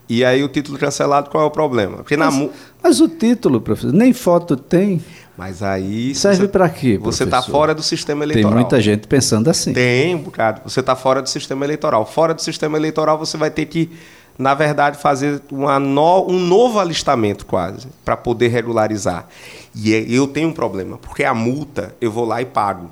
E 0.09 0.25
aí 0.25 0.43
o 0.43 0.49
título 0.49 0.77
cancelado, 0.77 1.31
qual 1.31 1.45
é 1.45 1.47
o 1.47 1.53
problema? 1.53 1.99
Porque 1.99 2.17
mas, 2.17 2.37
na... 2.37 2.49
mas 2.83 3.01
o 3.01 3.07
título, 3.07 3.61
professor, 3.61 3.93
nem 3.93 4.13
foto 4.13 4.57
tem. 4.57 5.01
Mas 5.39 5.63
aí. 5.63 6.13
Serve 6.17 6.49
para 6.49 6.69
quê? 6.69 6.99
Professor? 7.01 7.13
Você 7.13 7.25
está 7.25 7.41
fora 7.41 7.73
do 7.73 7.83
sistema 7.83 8.25
eleitoral. 8.25 8.51
Tem 8.51 8.61
muita 8.61 8.81
gente 8.81 9.07
pensando 9.07 9.49
assim. 9.49 9.73
Tem 9.73 10.17
um 10.17 10.19
bocado. 10.19 10.63
Você 10.65 10.81
está 10.81 10.97
fora 10.97 11.23
do 11.23 11.29
sistema 11.29 11.65
eleitoral. 11.65 12.05
Fora 12.05 12.35
do 12.35 12.43
sistema 12.43 12.77
eleitoral, 12.77 13.17
você 13.17 13.37
vai 13.37 13.53
ter 13.53 13.67
que 13.67 13.89
na 14.41 14.55
verdade, 14.55 14.97
fazer 14.97 15.43
no, 15.51 16.27
um 16.27 16.39
novo 16.39 16.81
alistamento 16.81 17.45
quase, 17.45 17.89
para 18.03 18.17
poder 18.17 18.49
regularizar. 18.49 19.29
E 19.75 19.95
é, 19.95 19.99
eu 20.09 20.27
tenho 20.27 20.49
um 20.49 20.53
problema, 20.53 20.97
porque 20.97 21.25
a 21.25 21.35
multa 21.35 21.95
eu 22.01 22.11
vou 22.11 22.25
lá 22.25 22.41
e 22.41 22.47
pago. 22.47 22.91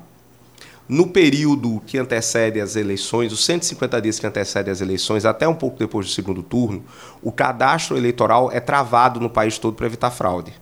No 0.87 1.07
período 1.07 1.81
que 1.87 1.97
antecede 1.97 2.61
as 2.61 2.75
eleições, 2.75 3.33
os 3.33 3.43
150 3.45 3.99
dias 3.99 4.19
que 4.19 4.27
antecedem 4.27 4.71
as 4.71 4.79
eleições, 4.79 5.25
até 5.25 5.47
um 5.47 5.55
pouco 5.55 5.79
depois 5.79 6.05
do 6.05 6.11
segundo 6.11 6.43
turno, 6.43 6.83
o 7.21 7.31
cadastro 7.31 7.97
eleitoral 7.97 8.51
é 8.51 8.59
travado 8.59 9.19
no 9.19 9.29
país 9.29 9.57
todo 9.57 9.73
para 9.73 9.87
evitar 9.87 10.11
fraude. 10.11 10.53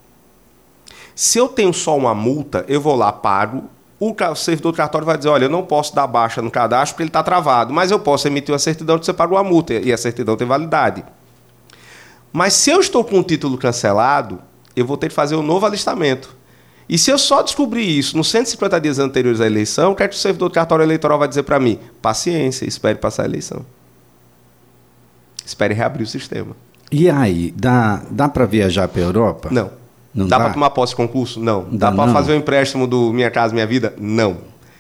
Se 1.14 1.38
eu 1.38 1.50
tenho 1.50 1.74
só 1.74 1.98
uma 1.98 2.16
multa, 2.16 2.64
eu 2.70 2.80
vou 2.80 2.96
lá, 2.96 3.12
pago, 3.12 3.66
o 4.00 4.36
servidor 4.36 4.72
do 4.72 4.76
cartório 4.76 5.06
vai 5.06 5.18
dizer, 5.18 5.30
olha, 5.30 5.46
eu 5.46 5.50
não 5.50 5.64
posso 5.64 5.96
dar 5.96 6.06
baixa 6.06 6.42
no 6.42 6.52
cadastro 6.52 6.94
porque 6.94 7.04
ele 7.04 7.10
está 7.10 7.24
travado, 7.24 7.74
mas 7.74 7.90
eu 7.90 8.00
posso 8.00 8.28
emitir 8.28 8.54
uma 8.54 8.60
certidão 8.60 9.00
que 9.00 9.06
você 9.06 9.14
pagou 9.14 9.38
a 9.38 9.44
multa 9.44 9.74
e 9.74 9.92
a 9.92 9.98
certidão 9.98 10.38
tem 10.38 10.48
validade. 10.48 11.04
Mas 12.32 12.54
se 12.54 12.70
eu 12.70 12.80
estou 12.80 13.04
com 13.04 13.20
o 13.20 13.24
título 13.24 13.58
cancelado, 13.58 14.40
eu 14.76 14.86
vou 14.86 14.98
ter 14.98 15.10
que 15.10 15.16
fazer 15.16 15.36
um 15.36 15.42
novo 15.42 15.66
alistamento. 15.66 16.36
E 16.88 16.98
se 16.98 17.12
eu 17.12 17.18
só 17.18 17.42
descobrir 17.42 17.86
isso 17.86 18.16
nos 18.16 18.30
150 18.30 18.80
dias 18.80 19.00
anteriores 19.00 19.42
à 19.42 19.46
eleição, 19.46 19.92
o 19.92 19.96
que 19.96 20.04
é 20.04 20.08
que 20.08 20.16
o 20.16 20.18
servidor 20.18 20.50
do 20.50 20.54
cartório 20.54 20.84
eleitoral 20.84 21.18
vai 21.18 21.28
dizer 21.28 21.44
para 21.44 21.60
mim? 21.60 21.80
Paciência, 22.02 22.66
espere 22.66 22.98
passar 22.98 23.24
a 23.24 23.26
eleição. 23.26 23.66
Espere 25.46 25.74
reabrir 25.74 26.04
o 26.04 26.08
sistema. 26.08 26.56
E 26.92 27.10
aí, 27.10 27.52
dá, 27.56 28.02
dá 28.10 28.30
para 28.30 28.46
viajar 28.46 28.88
para 28.88 29.02
a 29.02 29.06
Europa? 29.06 29.50
Não. 29.52 29.72
Não 30.18 30.26
dá, 30.26 30.38
dá. 30.38 30.46
para 30.46 30.54
tomar 30.54 30.72
posse 30.72 30.94
de 30.94 30.98
concurso? 30.98 31.40
Não. 31.40 31.68
Dá, 31.72 31.92
dá 31.92 31.96
para 31.96 32.12
fazer 32.12 32.32
o 32.32 32.36
um 32.36 32.40
empréstimo 32.40 32.88
do 32.88 33.14
Minha 33.14 33.30
Casa 33.30 33.54
Minha 33.54 33.68
Vida? 33.68 33.94
Não. 34.00 34.38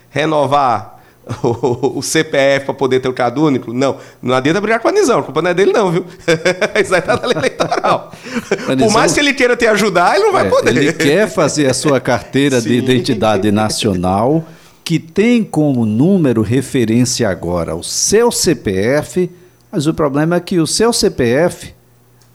Renovar 0.09 0.97
o, 1.43 2.01
CPF 2.01 2.65
para 2.65 2.73
poder 2.73 2.99
ter 2.99 3.07
o 3.07 3.13
CAD 3.13 3.39
único? 3.39 3.73
Não. 3.73 3.97
Não 4.21 4.33
adianta 4.33 4.59
brigar 4.59 4.79
com 4.79 4.87
a 4.87 4.91
Nizão, 4.91 5.19
a 5.19 5.23
culpa 5.23 5.41
não 5.41 5.51
é 5.51 5.53
dele, 5.53 5.71
não, 5.71 5.91
viu? 5.91 6.05
Isso 6.81 6.95
aí 6.95 7.01
tá 7.01 7.17
na 7.17 7.27
lei 7.27 7.37
eleitoral. 7.37 8.11
Por 8.79 8.91
mais 8.91 9.13
que 9.13 9.19
ele 9.19 9.33
queira 9.33 9.55
te 9.55 9.67
ajudar, 9.67 10.15
ele 10.15 10.25
não 10.25 10.33
vai 10.33 10.47
é, 10.47 10.49
poder. 10.49 10.75
Ele 10.75 10.93
quer 10.93 11.29
fazer 11.29 11.69
a 11.69 11.73
sua 11.73 11.99
carteira 11.99 12.59
de 12.59 12.73
identidade 12.77 13.51
nacional, 13.51 14.43
que 14.83 14.97
tem 14.97 15.43
como 15.43 15.85
número 15.85 16.41
referência 16.41 17.29
agora 17.29 17.75
o 17.75 17.83
seu 17.83 18.31
CPF, 18.31 19.29
mas 19.71 19.85
o 19.85 19.93
problema 19.93 20.37
é 20.37 20.39
que 20.39 20.59
o 20.59 20.65
seu 20.65 20.91
CPF 20.91 21.73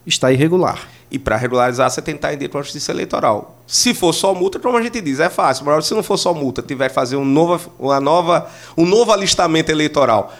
está 0.06 0.30
irregular. 0.30 0.91
E 1.12 1.18
para 1.18 1.36
regularizar, 1.36 1.90
você 1.90 2.00
tem 2.00 2.14
que 2.14 2.18
estar 2.18 2.32
em 2.32 2.38
dia 2.38 2.48
com 2.48 2.56
a 2.56 2.62
justiça 2.62 2.90
eleitoral. 2.90 3.62
Se 3.66 3.92
for 3.92 4.14
só 4.14 4.34
multa, 4.34 4.58
como 4.58 4.78
a 4.78 4.82
gente 4.82 4.98
diz, 4.98 5.20
é 5.20 5.28
fácil. 5.28 5.66
Mas 5.66 5.84
se 5.84 5.92
não 5.92 6.02
for 6.02 6.16
só 6.16 6.32
multa, 6.32 6.62
tiver 6.62 6.88
que 6.88 6.94
fazer 6.94 7.16
um 7.16 7.24
novo, 7.24 7.70
uma 7.78 8.00
nova, 8.00 8.48
um 8.78 8.86
novo 8.86 9.12
alistamento 9.12 9.70
eleitoral, 9.70 10.34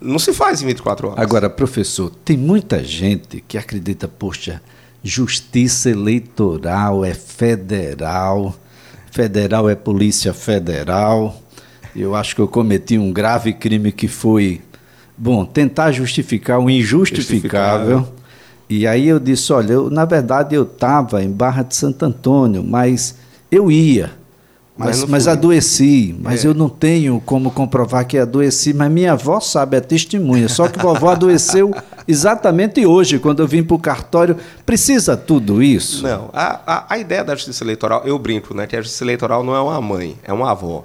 não 0.00 0.18
se 0.18 0.32
faz 0.32 0.62
em 0.62 0.66
24 0.66 1.08
horas. 1.08 1.22
Agora, 1.22 1.50
professor, 1.50 2.10
tem 2.24 2.38
muita 2.38 2.82
gente 2.82 3.44
que 3.46 3.58
acredita, 3.58 4.08
poxa, 4.08 4.62
justiça 5.02 5.90
eleitoral 5.90 7.04
é 7.04 7.12
federal, 7.12 8.56
federal 9.10 9.68
é 9.68 9.74
polícia 9.74 10.32
federal. 10.32 11.38
Eu 11.94 12.14
acho 12.14 12.34
que 12.34 12.40
eu 12.40 12.48
cometi 12.48 12.96
um 12.96 13.12
grave 13.12 13.52
crime 13.52 13.92
que 13.92 14.08
foi, 14.08 14.62
bom, 15.18 15.44
tentar 15.44 15.92
justificar 15.92 16.58
o 16.58 16.70
injustificável. 16.70 18.08
E 18.68 18.86
aí 18.86 19.08
eu 19.08 19.20
disse, 19.20 19.52
olha, 19.52 19.74
eu, 19.74 19.90
na 19.90 20.04
verdade 20.04 20.54
eu 20.54 20.62
estava 20.62 21.22
em 21.22 21.30
Barra 21.30 21.62
de 21.62 21.76
Santo 21.76 22.04
Antônio, 22.04 22.64
mas 22.64 23.16
eu 23.50 23.70
ia. 23.70 24.10
Mas, 24.76 25.02
mas, 25.02 25.10
mas 25.10 25.28
adoeci, 25.28 26.16
mas 26.18 26.44
é. 26.44 26.48
eu 26.48 26.54
não 26.54 26.68
tenho 26.68 27.22
como 27.24 27.48
comprovar 27.52 28.04
que 28.04 28.18
adoeci, 28.18 28.74
mas 28.74 28.90
minha 28.90 29.12
avó 29.12 29.38
sabe, 29.38 29.76
é 29.76 29.80
testemunha. 29.80 30.48
Só 30.48 30.66
que 30.66 30.80
vovó 30.80 31.10
adoeceu 31.10 31.72
exatamente 32.08 32.84
hoje, 32.84 33.20
quando 33.20 33.40
eu 33.40 33.46
vim 33.46 33.62
para 33.62 33.76
o 33.76 33.78
cartório. 33.78 34.36
Precisa 34.66 35.16
tudo 35.16 35.62
isso? 35.62 36.02
Não. 36.02 36.28
A, 36.32 36.60
a, 36.66 36.94
a, 36.94 36.98
ideia 36.98 37.22
da 37.22 37.36
justiça 37.36 37.62
eleitoral, 37.62 38.02
eu 38.04 38.18
brinco, 38.18 38.52
né? 38.52 38.66
Que 38.66 38.76
a 38.76 38.82
justiça 38.82 39.04
eleitoral 39.04 39.44
não 39.44 39.54
é 39.54 39.60
uma 39.60 39.80
mãe, 39.80 40.16
é 40.24 40.32
uma 40.32 40.50
avó. 40.50 40.84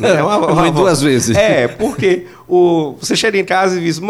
é 0.00 0.22
uma, 0.22 0.36
uma 0.46 0.54
mãe 0.54 0.72
duas 0.72 1.02
vezes. 1.02 1.36
É, 1.36 1.66
porque 1.66 2.28
o, 2.46 2.94
você 3.00 3.16
chega 3.16 3.36
em 3.36 3.44
casa 3.44 3.80
e 3.80 3.82
diz, 3.82 4.00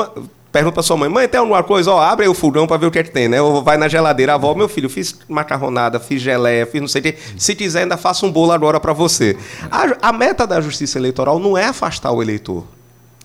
pergunta 0.54 0.74
pra 0.74 0.82
sua 0.84 0.96
mãe, 0.96 1.08
mãe, 1.08 1.28
tem 1.28 1.40
alguma 1.40 1.64
coisa? 1.64 1.90
Ó, 1.90 2.00
abre 2.00 2.26
aí 2.26 2.30
o 2.30 2.34
fogão 2.34 2.64
para 2.64 2.76
ver 2.76 2.86
o 2.86 2.90
que 2.92 3.00
é 3.00 3.02
que 3.02 3.10
tem, 3.10 3.26
né? 3.26 3.42
Ou 3.42 3.60
vai 3.60 3.76
na 3.76 3.88
geladeira, 3.88 4.34
avó, 4.34 4.54
meu 4.54 4.68
filho, 4.68 4.88
fiz 4.88 5.18
macarronada, 5.28 5.98
fiz 5.98 6.22
geleia, 6.22 6.64
fiz 6.64 6.80
não 6.80 6.86
sei 6.86 7.00
o 7.00 7.02
quê. 7.02 7.16
Se 7.36 7.56
quiser, 7.56 7.82
ainda 7.82 7.96
faça 7.96 8.24
um 8.24 8.30
bolo 8.30 8.52
agora 8.52 8.78
para 8.78 8.92
você. 8.92 9.36
A, 9.68 10.10
a 10.10 10.12
meta 10.12 10.46
da 10.46 10.60
justiça 10.60 10.96
eleitoral 10.96 11.40
não 11.40 11.58
é 11.58 11.64
afastar 11.64 12.12
o 12.12 12.22
eleitor. 12.22 12.64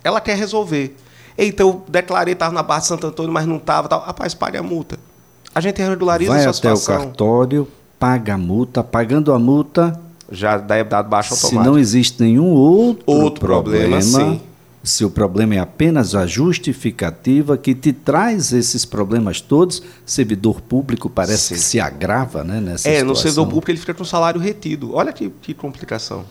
Ela 0.04 0.20
quer 0.20 0.36
resolver. 0.38 0.98
Eita, 1.38 1.62
eu 1.62 1.84
declarei, 1.88 2.34
estava 2.34 2.52
na 2.52 2.64
Barra 2.64 2.80
de 2.80 2.88
Santo 2.88 3.06
Antônio, 3.06 3.32
mas 3.32 3.46
não 3.46 3.58
estava. 3.58 3.88
Tal. 3.88 4.00
Rapaz, 4.02 4.34
pague 4.34 4.58
a 4.58 4.64
multa. 4.64 4.98
A 5.54 5.62
gente 5.62 5.80
regulariza 5.80 6.32
Vai 6.32 6.40
a 6.40 6.44
sua 6.46 6.54
situação. 6.54 6.96
até 6.96 7.04
o 7.04 7.06
cartório, 7.06 7.68
paga 8.00 8.34
a 8.34 8.38
multa, 8.40 8.84
pagando 8.84 9.32
a 9.32 9.38
multa... 9.38 10.00
Já 10.32 10.58
dá 10.58 10.84
dado 10.84 11.10
baixo 11.10 11.34
automático. 11.34 11.64
Se 11.64 11.68
não 11.68 11.76
existe 11.76 12.22
nenhum 12.22 12.50
outro, 12.52 13.04
outro 13.08 13.40
problema, 13.40 14.00
problema 14.00 14.02
sim 14.04 14.42
se 14.84 15.04
o 15.04 15.10
problema 15.10 15.56
é 15.56 15.60
apenas 15.60 16.16
a 16.16 16.26
justificativa 16.26 17.58
que 17.58 17.76
te 17.76 17.92
traz 17.92 18.54
esses 18.54 18.86
problemas 18.86 19.42
todos, 19.42 19.84
servidor 20.06 20.62
público 20.62 21.10
parece 21.10 21.50
Sim. 21.50 21.54
que 21.56 21.60
se 21.60 21.80
agrava 21.80 22.44
né, 22.44 22.62
nessa 22.62 22.88
é, 22.88 23.00
situação. 23.00 23.08
no 23.08 23.16
servidor 23.16 23.48
público 23.48 23.72
ele 23.72 23.78
fica 23.78 23.94
com 23.94 24.06
salário 24.06 24.40
retido. 24.40 24.96
Olha 24.96 25.12
que, 25.12 25.30
que 25.42 25.54
complicação. 25.54 26.24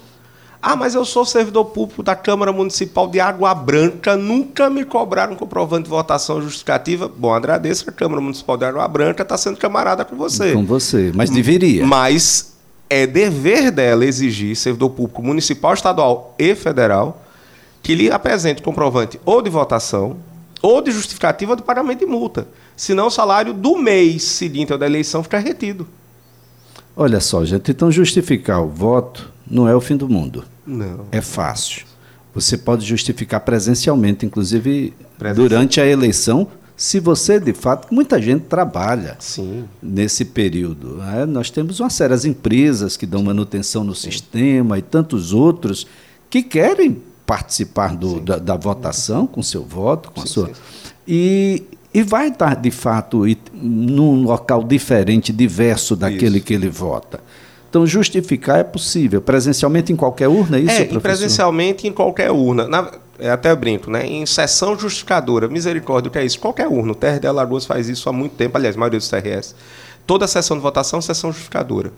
Ah, 0.61 0.75
mas 0.75 0.95
eu 0.95 1.05
sou 1.05 1.25
servidor 1.25 1.67
público 1.67 2.03
da 2.03 2.17
Câmara 2.17 2.53
Municipal 2.53 3.07
de 3.09 3.21
Água 3.21 3.55
Branca, 3.55 4.17
nunca 4.17 4.69
me 4.69 4.85
cobraram 4.85 5.37
comprovante 5.37 5.85
de 5.85 5.91
votação 5.91 6.43
justificativa. 6.43 7.09
Bom, 7.09 7.33
agradeço 7.33 7.85
que 7.85 7.91
a 7.91 7.93
Câmara 7.93 8.21
Municipal 8.21 8.57
de 8.57 8.65
Água 8.65 8.89
Branca 8.89 9.23
está 9.23 9.39
sendo 9.39 9.57
camarada 9.57 10.05
com 10.05 10.17
você. 10.17 10.53
Com 10.53 10.65
você, 10.65 11.13
mas 11.15 11.31
deveria. 11.31 11.87
Mas 11.87 12.55
é 12.91 13.07
dever 13.07 13.71
dela 13.71 14.05
exigir, 14.05 14.57
servidor 14.57 14.91
público 14.91 15.23
municipal, 15.23 15.75
estadual 15.75 16.35
e 16.37 16.55
federal, 16.57 17.23
que 17.83 17.95
lhe 17.95 18.11
apresente 18.11 18.63
comprovante 18.63 19.21
ou 19.25 19.41
de 19.41 19.51
votação, 19.51 20.17
ou 20.61 20.83
de 20.83 20.91
justificativa 20.91 21.57
de 21.57 21.63
pagamento 21.63 22.01
de 22.01 22.07
multa. 22.07 22.49
Senão 22.77 23.07
o 23.07 23.11
salário 23.11 23.53
do 23.53 23.77
mês 23.77 24.23
seguinte 24.23 24.73
ao 24.73 24.79
da 24.79 24.87
eleição 24.87 25.23
fica 25.23 25.39
retido. 25.39 25.87
Olha 26.97 27.21
só, 27.21 27.45
gente, 27.45 27.71
então 27.71 27.93
justificar 27.93 28.63
o 28.63 28.69
voto 28.69 29.33
não 29.49 29.69
é 29.69 29.75
o 29.75 29.81
fim 29.81 29.97
do 29.97 30.09
mundo. 30.09 30.45
Não. 30.67 31.07
É 31.13 31.21
fácil. 31.21 31.87
Você 32.35 32.59
pode 32.59 32.85
justificar 32.85 33.41
presencialmente, 33.41 34.27
inclusive 34.27 34.93
durante 35.35 35.81
a 35.81 35.87
eleição, 35.87 36.47
se 36.77 37.01
você 37.01 37.41
de 37.41 37.53
fato. 37.53 37.93
Muita 37.93 38.21
gente 38.21 38.43
trabalha 38.43 39.17
Sim. 39.19 39.65
nesse 39.83 40.25
período. 40.25 40.97
Né? 40.97 41.27
Nós 41.27 41.51
temos 41.51 41.81
uma 41.81 41.91
série 41.91 42.17
de 42.17 42.29
empresas 42.29 42.97
que 42.97 43.07
dão 43.07 43.23
manutenção 43.23 43.83
no 43.83 43.95
Sim. 43.95 44.11
sistema 44.11 44.79
e 44.79 44.83
tantos 44.83 45.33
outros 45.33 45.87
que 46.31 46.43
querem 46.43 47.03
participar 47.29 47.95
do, 47.95 48.21
da, 48.21 48.39
da, 48.39 48.57
votação 48.57 49.27
com 49.27 49.43
seu 49.43 49.63
voto, 49.63 50.11
com 50.11 50.23
sim, 50.23 50.27
a 50.27 50.31
sua. 50.31 50.47
Sim. 50.47 50.53
E, 51.07 51.63
e 51.93 52.03
vai 52.03 52.29
estar, 52.29 52.57
de 52.57 52.71
fato, 52.71 53.25
num 53.53 54.23
local 54.23 54.65
diferente, 54.65 55.31
diverso 55.31 55.95
daquele 55.95 56.39
isso. 56.39 56.47
que 56.47 56.55
ele 56.55 56.71
vota. 56.71 57.21
Então, 57.69 57.87
justificar 57.87 58.61
é 58.61 58.65
possível. 58.65 59.21
Presencialmente 59.21 59.93
em 59.93 59.97
qualquer 59.97 60.27
urna, 60.27 60.57
é 60.57 60.61
isso, 60.61 60.71
é, 60.71 60.77
professor? 60.77 61.01
presencialmente 61.03 61.87
em 61.87 61.93
qualquer 61.93 62.31
urna. 62.31 62.67
Na, 62.67 62.91
é 63.19 63.31
até 63.31 63.55
brinco, 63.55 63.91
né? 63.91 64.07
Em 64.07 64.25
sessão 64.25 64.79
justificadora, 64.79 65.49
misericórdia, 65.49 66.09
o 66.09 66.11
que 66.11 66.19
é 66.19 66.25
isso? 66.25 66.41
Qualquer 66.41 66.67
urna. 66.67 66.93
O 66.93 66.95
TR 66.95 67.21
de 67.21 67.27
Alagoas 67.27 67.67
faz 67.67 67.91
isso 67.91 68.09
há 68.09 68.13
muito 68.13 68.37
tempo, 68.37 68.57
aliás, 68.57 68.75
a 68.75 68.79
maioria 68.79 68.99
dos 68.99 69.09
TRS. 69.11 69.55
Toda 70.07 70.27
sessão 70.27 70.57
de 70.57 70.63
votação, 70.63 71.03
sessão 71.03 71.31
justificadora. 71.31 71.93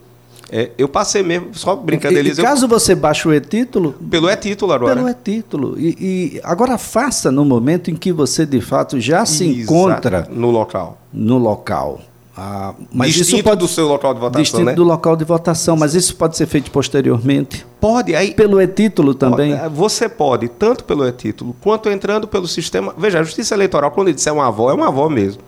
É, 0.51 0.71
eu 0.77 0.89
passei 0.89 1.23
mesmo, 1.23 1.47
só 1.53 1.75
brincadeira. 1.77 2.27
E, 2.27 2.31
e 2.31 2.35
caso 2.35 2.65
eu... 2.65 2.69
você 2.69 2.93
baixe 2.93 3.25
o 3.25 3.33
e-título. 3.33 3.93
Pelo 4.09 4.29
e-título 4.29 4.73
agora. 4.73 4.95
Pelo 4.95 5.07
e-título. 5.07 5.79
E, 5.79 5.95
e, 6.35 6.41
agora 6.43 6.77
faça 6.77 7.31
no 7.31 7.45
momento 7.45 7.89
em 7.89 7.95
que 7.95 8.11
você 8.11 8.45
de 8.45 8.59
fato 8.59 8.99
já 8.99 9.25
se 9.25 9.45
encontra. 9.45 10.27
No 10.29 10.51
local. 10.51 10.97
No 11.13 11.37
local. 11.37 12.01
Ah, 12.35 12.73
mas 12.91 13.13
distinto 13.13 13.35
isso 13.35 13.43
pode, 13.43 13.59
do 13.59 13.67
seu 13.67 13.87
local 13.87 14.13
de 14.13 14.19
votação, 14.19 14.41
distinto 14.41 14.65
né? 14.65 14.73
do 14.73 14.83
local 14.83 15.15
de 15.15 15.23
votação, 15.23 15.75
mas 15.75 15.93
isso 15.93 16.15
pode 16.15 16.35
ser 16.35 16.47
feito 16.47 16.71
posteriormente. 16.71 17.65
Pode, 17.79 18.15
aí 18.15 18.33
pelo 18.33 18.61
e-título 18.61 19.13
também. 19.13 19.53
Você 19.73 20.09
pode, 20.09 20.47
tanto 20.49 20.83
pelo 20.83 21.07
e-título 21.07 21.55
quanto 21.61 21.89
entrando 21.89 22.27
pelo 22.27 22.47
sistema. 22.47 22.93
Veja, 22.97 23.19
a 23.19 23.23
Justiça 23.23 23.53
Eleitoral 23.53 23.91
quando 23.91 24.07
ele 24.07 24.15
disser 24.15 24.33
uma 24.33 24.47
avó, 24.47 24.69
é 24.69 24.73
uma 24.73 24.87
avó 24.87 25.07
mesmo. 25.07 25.41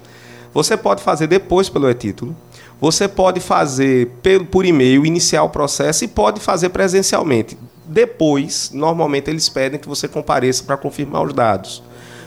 Você 0.53 0.77
pode 0.77 1.01
fazer 1.01 1.27
depois 1.27 1.67
pelo 1.67 1.89
e-título. 1.89 2.35
Você 2.83 3.07
pode 3.07 3.39
fazer 3.39 4.11
por 4.51 4.65
e-mail, 4.65 5.05
iniciar 5.05 5.41
o 5.43 5.49
processo 5.49 6.03
e 6.03 6.07
pode 6.07 6.41
fazer 6.41 6.67
presencialmente. 6.67 7.57
Depois, 7.85 8.71
normalmente 8.73 9.29
eles 9.29 9.47
pedem 9.47 9.79
que 9.79 9.87
você 9.87 10.05
compareça 10.05 10.65
para 10.65 10.75
confirmar 10.75 11.23
os 11.23 11.33
dados. 11.33 11.81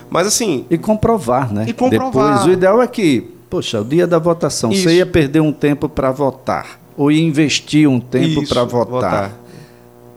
Mas 0.08 0.26
assim. 0.26 0.64
E 0.70 0.78
comprovar, 0.78 1.52
né? 1.52 1.66
E 1.68 1.74
comprovar. 1.74 2.38
Depois, 2.38 2.46
o 2.46 2.52
ideal 2.52 2.80
é 2.80 2.86
que, 2.86 3.34
poxa, 3.50 3.82
o 3.82 3.84
dia 3.84 4.06
da 4.06 4.18
votação, 4.18 4.72
Isso. 4.72 4.84
você 4.84 4.96
ia 4.96 5.04
perder 5.04 5.40
um 5.40 5.52
tempo 5.52 5.90
para 5.90 6.10
votar. 6.10 6.80
Ou 6.96 7.12
ia 7.12 7.22
investir 7.22 7.86
um 7.86 8.00
tempo 8.00 8.48
para 8.48 8.64
votar. 8.64 8.88
votar. 8.88 9.32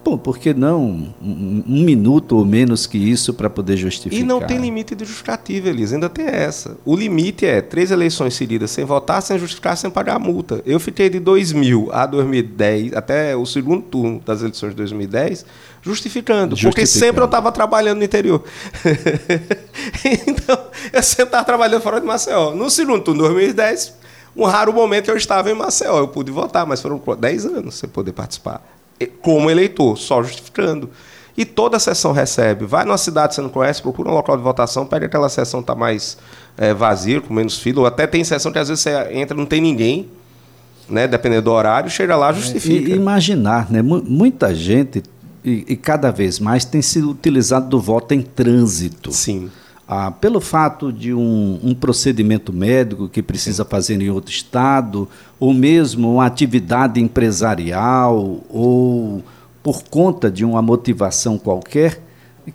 Pô, 0.10 0.18
por 0.18 0.40
que 0.40 0.56
não 0.56 0.82
um, 1.22 1.64
um 1.68 1.84
minuto 1.84 2.36
ou 2.36 2.44
menos 2.44 2.88
que 2.88 2.98
isso 2.98 3.32
para 3.32 3.48
poder 3.48 3.78
justificar? 3.78 4.20
E 4.20 4.24
não 4.24 4.42
tem 4.42 4.58
limite 4.58 4.96
de 4.96 5.06
justificativa, 5.06 5.70
Elisa, 5.70 5.96
ainda 5.96 6.10
tem 6.10 6.26
essa. 6.26 6.76
O 6.84 6.96
limite 6.96 7.46
é 7.46 7.62
três 7.62 7.92
eleições 7.92 8.34
seguidas 8.34 8.72
sem 8.72 8.84
votar, 8.84 9.22
sem 9.22 9.38
justificar, 9.38 9.78
sem 9.78 9.88
pagar 9.92 10.16
a 10.16 10.20
multa. 10.20 10.64
Eu 10.66 10.80
fiquei 10.80 11.12
de 11.12 11.20
2000 11.20 11.90
a 11.92 12.08
2010, 12.08 12.94
até 12.94 13.36
o 13.36 13.46
segundo 13.46 13.84
turno 13.84 14.20
das 14.26 14.42
eleições 14.42 14.72
de 14.72 14.78
2010, 14.78 15.46
justificando, 15.80 16.56
justificando. 16.56 16.74
porque 16.74 16.88
sempre 16.88 17.22
eu 17.22 17.26
estava 17.26 17.52
trabalhando 17.52 18.00
no 18.00 18.04
interior. 18.04 18.44
então, 20.28 20.60
eu 20.92 21.04
sempre 21.04 21.26
estava 21.26 21.46
trabalhando 21.46 21.84
fora 21.84 22.02
de 22.02 22.08
Maceió. 22.08 22.56
No 22.56 22.68
segundo 22.72 23.04
turno 23.04 23.22
de 23.22 23.28
2010, 23.28 23.94
um 24.36 24.46
raro 24.46 24.74
momento 24.74 25.12
eu 25.12 25.16
estava 25.16 25.52
em 25.52 25.54
Maceió. 25.54 26.00
Eu 26.00 26.08
pude 26.08 26.32
votar, 26.32 26.66
mas 26.66 26.82
foram 26.82 27.00
10 27.00 27.46
anos 27.46 27.76
sem 27.76 27.88
poder 27.88 28.14
participar 28.14 28.79
como 29.06 29.50
eleitor, 29.50 29.98
só 29.98 30.22
justificando. 30.22 30.90
E 31.38 31.46
toda 31.46 31.78
a 31.78 31.80
sessão 31.80 32.12
recebe. 32.12 32.66
Vai 32.66 32.84
numa 32.84 32.98
cidade 32.98 33.30
que 33.30 33.36
você 33.36 33.42
não 33.42 33.50
conhece, 33.50 33.82
procura 33.82 34.10
um 34.10 34.14
local 34.14 34.36
de 34.36 34.44
votação, 34.44 34.86
pega 34.86 35.06
aquela 35.06 35.30
sessão 35.30 35.62
que 35.62 35.64
está 35.64 35.76
mais 35.76 36.18
é, 36.58 36.74
vazia, 36.74 37.22
com 37.22 37.34
menos 37.34 37.58
fila, 37.58 37.82
ou 37.82 37.86
até 37.86 38.06
tem 38.06 38.24
sessão 38.24 38.52
que 38.52 38.60
às 38.60 38.68
vezes 38.68 38.84
você 38.84 39.14
entra 39.14 39.38
não 39.38 39.46
tem 39.46 39.62
ninguém, 39.62 40.10
né? 40.90 41.08
dependendo 41.08 41.44
do 41.44 41.52
horário, 41.52 41.90
chega 41.90 42.16
lá, 42.18 42.34
justifica. 42.34 42.90
E, 42.90 42.96
imaginar, 42.96 43.72
né? 43.72 43.82
muita 43.82 44.54
gente, 44.54 45.02
e, 45.44 45.64
e 45.70 45.76
cada 45.78 46.12
vez 46.12 46.40
mais, 46.40 46.66
tem 46.66 46.82
sido 46.82 47.12
utilizado 47.12 47.70
do 47.70 47.80
voto 47.80 48.14
em 48.14 48.22
trânsito. 48.22 49.14
Sim. 49.14 49.50
Ah, 49.92 50.12
pelo 50.12 50.40
fato 50.40 50.94
de 50.94 51.12
um, 51.16 51.60
um, 51.64 51.74
procedimento 51.74 52.54
médico 52.54 53.10
que 53.10 53.24
precisa 53.24 53.66
fazer 53.66 54.00
em 54.00 54.12
outro 54.12 54.32
estado, 54.32 55.10
ou 55.40 55.52
mesmo 55.52 56.14
uma 56.14 56.28
atividade 56.28 57.02
empresarial, 57.02 58.40
ou 58.48 59.24
por 59.64 59.82
conta 59.86 60.30
de 60.30 60.46
uma 60.46 60.62
motivação 60.62 61.40
qualquer, 61.40 62.04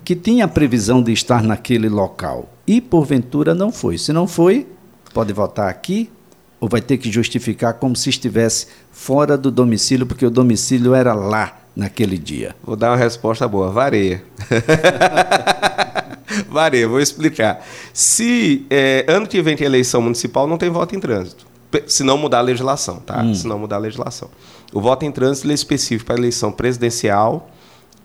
que 0.05 0.15
tinha 0.15 0.45
a 0.45 0.47
previsão 0.47 1.03
de 1.03 1.11
estar 1.11 1.43
naquele 1.43 1.89
local 1.89 2.47
e 2.65 2.79
porventura 2.79 3.53
não 3.53 3.69
foi. 3.69 3.97
Se 3.97 4.13
não 4.13 4.27
foi, 4.27 4.65
pode 5.13 5.33
votar 5.33 5.69
aqui 5.69 6.09
ou 6.57 6.69
vai 6.69 6.79
ter 6.79 6.97
que 6.97 7.11
justificar 7.11 7.73
como 7.73 7.97
se 7.97 8.09
estivesse 8.09 8.67
fora 8.93 9.37
do 9.37 9.51
domicílio, 9.51 10.05
porque 10.05 10.25
o 10.25 10.31
domicílio 10.31 10.95
era 10.95 11.13
lá 11.13 11.57
naquele 11.75 12.17
dia. 12.17 12.55
Vou 12.63 12.77
dar 12.77 12.91
uma 12.91 12.97
resposta 12.97 13.45
boa, 13.45 13.69
vareia. 13.71 14.23
vareia, 16.49 16.87
vou 16.87 16.99
explicar. 16.99 17.65
Se 17.93 18.65
é, 18.69 19.05
ano 19.07 19.27
que 19.27 19.41
vem 19.41 19.55
tem 19.55 19.65
eleição 19.65 20.01
municipal, 20.01 20.47
não 20.47 20.57
tem 20.57 20.69
voto 20.69 20.95
em 20.95 20.99
trânsito. 20.99 21.45
se 21.87 22.03
não 22.03 22.17
mudar 22.17 22.39
a 22.39 22.41
legislação, 22.41 22.99
tá? 22.99 23.21
Hum. 23.21 23.33
Se 23.33 23.47
não 23.47 23.59
mudar 23.59 23.77
a 23.77 23.79
legislação. 23.79 24.29
O 24.73 24.81
voto 24.81 25.05
em 25.05 25.11
trânsito 25.11 25.49
é 25.49 25.53
específico 25.53 26.05
para 26.05 26.17
eleição 26.17 26.51
presidencial 26.51 27.49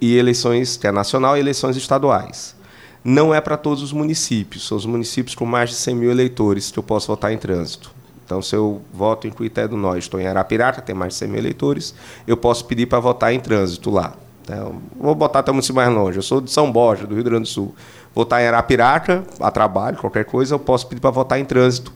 e 0.01 0.17
eleições, 0.17 0.77
que 0.77 0.87
é 0.87 0.93
nacional 0.93 1.37
e 1.37 1.41
eleições 1.41 1.77
estaduais. 1.77 2.55
Não 3.03 3.35
é 3.35 3.41
para 3.41 3.57
todos 3.57 3.83
os 3.83 3.93
municípios, 3.93 4.67
são 4.67 4.77
os 4.77 4.85
municípios 4.87 5.35
com 5.35 5.47
mais 5.47 5.71
de 5.71 5.77
100 5.77 5.95
mil 5.95 6.11
eleitores 6.11 6.71
que 6.71 6.79
eu 6.79 6.83
posso 6.83 7.07
votar 7.07 7.33
em 7.33 7.39
trânsito. 7.39 7.91
Então, 8.25 8.41
se 8.41 8.55
eu 8.55 8.81
voto 8.93 9.27
em 9.27 9.31
Cuité 9.31 9.67
do 9.67 9.77
Norte, 9.77 10.03
estou 10.03 10.21
em 10.21 10.27
Arapiraca, 10.27 10.81
tem 10.81 10.95
mais 10.95 11.15
de 11.15 11.19
100 11.19 11.29
mil 11.29 11.39
eleitores, 11.39 11.95
eu 12.27 12.37
posso 12.37 12.65
pedir 12.65 12.87
para 12.87 13.01
votar 13.01 13.33
em 13.33 13.41
trânsito 13.41 13.91
lá. 13.91 14.15
Então, 14.43 14.81
vou 14.99 15.15
botar 15.15 15.41
até 15.41 15.53
município 15.53 15.77
mais 15.77 15.93
longe. 15.93 16.19
Eu 16.19 16.23
sou 16.23 16.41
de 16.41 16.51
São 16.51 16.71
Borja, 16.71 17.07
do 17.07 17.15
Rio 17.15 17.25
Grande 17.25 17.43
do 17.43 17.49
Sul. 17.49 17.75
Votar 18.15 18.43
em 18.43 18.47
Arapiraca, 18.47 19.25
a 19.39 19.51
trabalho, 19.51 19.97
qualquer 19.97 20.25
coisa, 20.25 20.55
eu 20.55 20.59
posso 20.59 20.87
pedir 20.89 21.01
para 21.01 21.11
votar 21.11 21.39
em 21.39 21.45
trânsito 21.45 21.93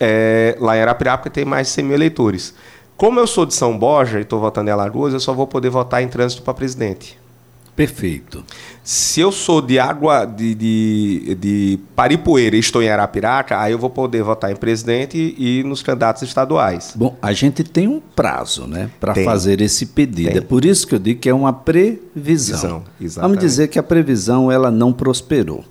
é, 0.00 0.56
lá 0.60 0.76
em 0.76 0.80
Arapiraca, 0.80 1.30
tem 1.30 1.44
mais 1.44 1.68
de 1.68 1.72
100 1.74 1.84
mil 1.84 1.94
eleitores. 1.94 2.54
Como 2.96 3.18
eu 3.18 3.26
sou 3.26 3.44
de 3.46 3.54
São 3.54 3.76
Borja 3.78 4.18
e 4.18 4.22
estou 4.22 4.40
votando 4.40 4.70
em 4.70 4.72
Alagoas, 4.72 5.12
eu 5.12 5.20
só 5.20 5.32
vou 5.32 5.46
poder 5.46 5.70
votar 5.70 6.02
em 6.02 6.08
trânsito 6.08 6.42
para 6.42 6.54
presidente. 6.54 7.18
Perfeito. 7.76 8.44
Se 8.84 9.20
eu 9.20 9.32
sou 9.32 9.60
de 9.60 9.78
água 9.78 10.24
de, 10.24 10.54
de, 10.54 11.34
de 11.34 11.78
Paripoeira 11.96 12.54
e 12.54 12.60
estou 12.60 12.82
em 12.82 12.88
Arapiraca, 12.88 13.58
aí 13.58 13.72
eu 13.72 13.78
vou 13.78 13.90
poder 13.90 14.22
votar 14.22 14.52
em 14.52 14.56
presidente 14.56 15.34
e 15.36 15.62
nos 15.64 15.82
candidatos 15.82 16.22
estaduais. 16.22 16.92
Bom, 16.94 17.16
a 17.20 17.32
gente 17.32 17.64
tem 17.64 17.88
um 17.88 18.00
prazo, 18.00 18.66
né, 18.66 18.90
para 19.00 19.14
fazer 19.14 19.60
esse 19.60 19.86
pedido. 19.86 20.28
Tem. 20.28 20.38
É 20.38 20.40
por 20.40 20.64
isso 20.64 20.86
que 20.86 20.94
eu 20.94 20.98
digo 20.98 21.20
que 21.20 21.28
é 21.28 21.34
uma 21.34 21.52
previsão. 21.52 22.84
Visão, 22.98 23.22
Vamos 23.22 23.38
dizer 23.38 23.68
que 23.68 23.78
a 23.78 23.82
previsão 23.82 24.52
ela 24.52 24.70
não 24.70 24.92
prosperou. 24.92 25.64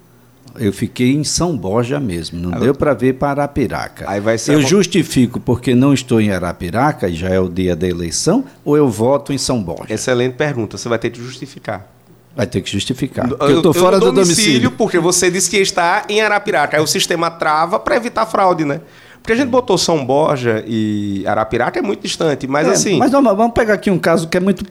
Eu 0.60 0.72
fiquei 0.72 1.14
em 1.14 1.24
São 1.24 1.58
Borja 1.58 2.00
mesmo, 2.00 2.40
não 2.40 2.54
aí 2.54 2.60
deu 2.62 2.76
para 2.76 2.94
ver 2.94 3.14
para 3.14 3.42
Arapiraca. 3.42 4.06
Aí 4.08 4.20
vai 4.20 4.38
ser 4.38 4.54
eu 4.54 4.60
a... 4.60 4.62
justifico 4.62 5.40
porque 5.40 5.74
não 5.74 5.94
estou 5.94 6.22
em 6.22 6.32
Arapiraca, 6.32 7.12
já 7.12 7.30
é 7.30 7.40
o 7.40 7.50
dia 7.50 7.76
da 7.76 7.88
eleição, 7.88 8.46
ou 8.64 8.78
eu 8.78 8.88
voto 8.88 9.34
em 9.34 9.38
São 9.38 9.64
Borja? 9.64 9.94
Excelente 9.94 10.34
pergunta, 10.34 10.78
você 10.78 10.88
vai 10.88 11.00
ter 11.00 11.10
que 11.10 11.20
justificar. 11.20 11.93
Vai 12.36 12.48
ter 12.48 12.62
que 12.62 12.72
justificar. 12.72 13.30
Eu, 13.30 13.38
eu 13.38 13.58
estou 13.58 13.74
fora 13.74 14.00
do 14.00 14.12
domicílio. 14.12 14.72
Porque 14.72 14.98
você 14.98 15.30
disse 15.30 15.50
que 15.50 15.58
está 15.58 16.04
em 16.10 16.22
Arapiraca. 16.22 16.78
Aí 16.78 16.84
o 16.84 16.88
sistema 16.88 17.30
trava 17.30 17.80
para 17.80 17.96
evitar 17.96 18.26
fraude, 18.26 18.66
né? 18.66 18.82
Porque 19.22 19.32
a 19.32 19.36
gente 19.36 19.50
botou 19.50 19.78
São 19.78 20.06
Borja 20.06 20.64
e 20.68 21.24
Arapiraca 21.26 21.80
é 21.80 21.82
muito 21.82 22.02
distante, 22.02 22.46
mas 22.46 22.68
é, 22.68 22.72
assim. 22.72 22.98
Mas 22.98 23.12
vamos, 23.12 23.38
vamos 23.38 23.54
pegar 23.54 23.76
aqui 23.76 23.90
um 23.90 24.00
caso 24.00 24.28
que 24.28 24.36
é 24.36 24.40
muito 24.40 24.66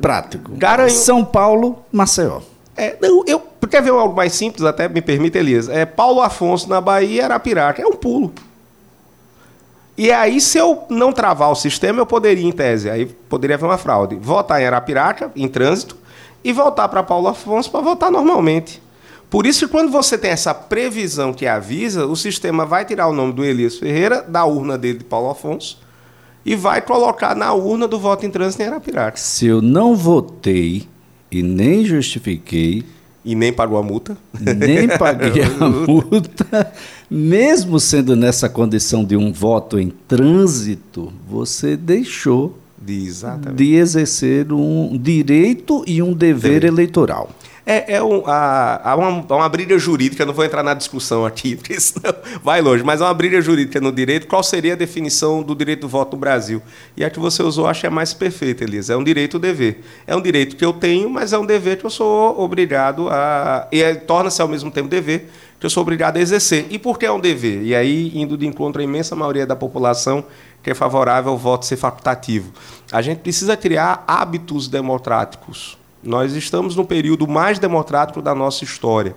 prático. 0.00 0.52
Garanho... 0.52 0.90
São 0.90 1.24
Paulo, 1.24 1.84
Maceió. 1.90 2.40
É, 2.76 2.96
não, 3.00 3.24
eu 3.26 3.40
quer 3.68 3.82
ver 3.82 3.90
algo 3.90 4.14
mais 4.14 4.32
simples, 4.32 4.64
até 4.64 4.88
me 4.88 5.00
permite, 5.00 5.36
Elias. 5.36 5.68
É 5.68 5.84
Paulo 5.84 6.20
Afonso 6.20 6.68
na 6.68 6.80
Bahia, 6.80 7.24
Arapiraca. 7.24 7.82
É 7.82 7.86
um 7.86 7.94
pulo. 7.94 8.32
E 9.98 10.12
aí, 10.12 10.40
se 10.40 10.58
eu 10.58 10.84
não 10.90 11.10
travar 11.10 11.50
o 11.50 11.54
sistema, 11.54 12.00
eu 12.00 12.06
poderia, 12.06 12.46
em 12.46 12.52
tese, 12.52 12.90
aí 12.90 13.06
poderia 13.06 13.56
haver 13.56 13.64
uma 13.64 13.78
fraude. 13.78 14.14
Votar 14.14 14.60
em 14.60 14.66
Arapiraca, 14.66 15.32
em 15.34 15.48
trânsito, 15.48 15.96
e 16.46 16.52
voltar 16.52 16.88
para 16.88 17.02
Paulo 17.02 17.26
Afonso 17.26 17.68
para 17.68 17.80
votar 17.80 18.08
normalmente. 18.08 18.80
Por 19.28 19.44
isso 19.44 19.66
que 19.66 19.72
quando 19.72 19.90
você 19.90 20.16
tem 20.16 20.30
essa 20.30 20.54
previsão 20.54 21.32
que 21.32 21.44
avisa, 21.44 22.06
o 22.06 22.14
sistema 22.14 22.64
vai 22.64 22.84
tirar 22.84 23.08
o 23.08 23.12
nome 23.12 23.32
do 23.32 23.44
Elias 23.44 23.76
Ferreira 23.76 24.22
da 24.22 24.44
urna 24.44 24.78
dele 24.78 24.98
de 24.98 25.04
Paulo 25.04 25.28
Afonso 25.28 25.80
e 26.44 26.54
vai 26.54 26.80
colocar 26.80 27.34
na 27.34 27.52
urna 27.52 27.88
do 27.88 27.98
voto 27.98 28.24
em 28.24 28.30
trânsito 28.30 28.62
em 28.62 28.66
Arapiraca. 28.66 29.16
Se 29.16 29.44
eu 29.44 29.60
não 29.60 29.96
votei 29.96 30.86
e 31.32 31.42
nem 31.42 31.84
justifiquei. 31.84 32.84
E 33.24 33.34
nem 33.34 33.52
pagou 33.52 33.76
a 33.76 33.82
multa? 33.82 34.16
Nem 34.40 34.86
paguei 34.96 35.42
a 35.42 35.68
multa. 35.68 36.72
Mesmo 37.10 37.80
sendo 37.80 38.14
nessa 38.14 38.48
condição 38.48 39.04
de 39.04 39.16
um 39.16 39.32
voto 39.32 39.80
em 39.80 39.90
trânsito, 39.90 41.12
você 41.28 41.76
deixou 41.76 42.56
de, 42.86 43.10
de 43.54 43.74
exercer 43.74 44.52
um 44.52 44.96
direito 44.96 45.82
e 45.86 46.00
um 46.00 46.12
dever 46.12 46.60
Dever. 46.60 46.64
eleitoral. 46.64 47.30
É, 47.68 47.96
é 47.96 48.02
um, 48.02 48.22
há 48.24 48.94
uma, 48.96 49.26
uma 49.28 49.48
briga 49.48 49.76
jurídica, 49.76 50.24
não 50.24 50.32
vou 50.32 50.44
entrar 50.44 50.62
na 50.62 50.72
discussão 50.72 51.26
aqui, 51.26 51.56
porque 51.58 51.80
senão 51.80 52.14
vai 52.40 52.62
longe, 52.62 52.84
mas 52.84 53.02
há 53.02 53.06
uma 53.06 53.14
briga 53.14 53.42
jurídica 53.42 53.80
no 53.80 53.90
direito. 53.90 54.28
Qual 54.28 54.40
seria 54.44 54.74
a 54.74 54.76
definição 54.76 55.42
do 55.42 55.52
direito 55.52 55.80
do 55.80 55.88
voto 55.88 56.12
no 56.12 56.20
Brasil? 56.20 56.62
E 56.96 57.04
a 57.04 57.10
que 57.10 57.18
você 57.18 57.42
usou, 57.42 57.66
acho 57.66 57.80
que 57.80 57.86
é 57.88 57.90
mais 57.90 58.14
perfeita, 58.14 58.62
Elisa. 58.62 58.92
É 58.92 58.96
um 58.96 59.02
direito 59.02 59.36
dever. 59.36 59.82
É 60.06 60.14
um 60.14 60.20
direito 60.22 60.54
que 60.54 60.64
eu 60.64 60.72
tenho, 60.72 61.10
mas 61.10 61.32
é 61.32 61.38
um 61.38 61.44
dever 61.44 61.76
que 61.76 61.84
eu 61.84 61.90
sou 61.90 62.40
obrigado 62.40 63.08
a. 63.10 63.66
E 63.72 63.82
é, 63.82 63.96
torna-se 63.96 64.40
ao 64.40 64.46
mesmo 64.46 64.70
tempo 64.70 64.88
dever 64.88 65.28
que 65.58 65.66
eu 65.66 65.70
sou 65.70 65.82
obrigado 65.82 66.18
a 66.18 66.20
exercer. 66.20 66.66
E 66.70 66.78
por 66.78 67.00
que 67.00 67.04
é 67.04 67.10
um 67.10 67.18
dever? 67.18 67.62
E 67.64 67.74
aí, 67.74 68.12
indo 68.14 68.36
de 68.36 68.46
encontro 68.46 68.80
à 68.80 68.84
imensa 68.84 69.16
maioria 69.16 69.44
da 69.44 69.56
população 69.56 70.24
que 70.62 70.70
é 70.70 70.74
favorável 70.74 71.32
ao 71.32 71.38
voto 71.38 71.66
ser 71.66 71.76
facultativo. 71.76 72.52
A 72.92 73.02
gente 73.02 73.18
precisa 73.18 73.56
criar 73.56 74.04
hábitos 74.06 74.68
democráticos 74.68 75.76
nós 76.06 76.34
estamos 76.34 76.76
no 76.76 76.84
período 76.84 77.26
mais 77.26 77.58
democrático 77.58 78.22
da 78.22 78.34
nossa 78.34 78.64
história. 78.64 79.16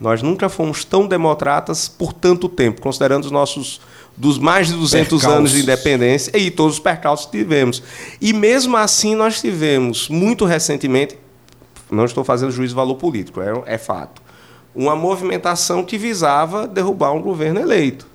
Nós 0.00 0.22
nunca 0.22 0.48
fomos 0.48 0.84
tão 0.84 1.06
democratas 1.06 1.88
por 1.88 2.12
tanto 2.12 2.48
tempo, 2.48 2.80
considerando 2.80 3.24
os 3.24 3.30
nossos 3.30 3.80
dos 4.16 4.38
mais 4.38 4.68
de 4.68 4.74
200 4.74 5.08
percalços. 5.08 5.38
anos 5.38 5.52
de 5.52 5.60
independência 5.60 6.36
e 6.36 6.50
todos 6.50 6.74
os 6.74 6.80
percalços 6.80 7.26
que 7.26 7.38
tivemos. 7.38 7.82
E 8.20 8.32
mesmo 8.32 8.76
assim 8.76 9.14
nós 9.14 9.40
tivemos 9.40 10.08
muito 10.08 10.44
recentemente, 10.46 11.18
não 11.90 12.04
estou 12.04 12.24
fazendo 12.24 12.50
juízo 12.50 12.72
de 12.72 12.76
valor 12.76 12.96
político, 12.96 13.40
é, 13.42 13.74
é 13.74 13.78
fato, 13.78 14.22
uma 14.74 14.96
movimentação 14.96 15.84
que 15.84 15.98
visava 15.98 16.66
derrubar 16.66 17.12
um 17.12 17.20
governo 17.20 17.60
eleito. 17.60 18.06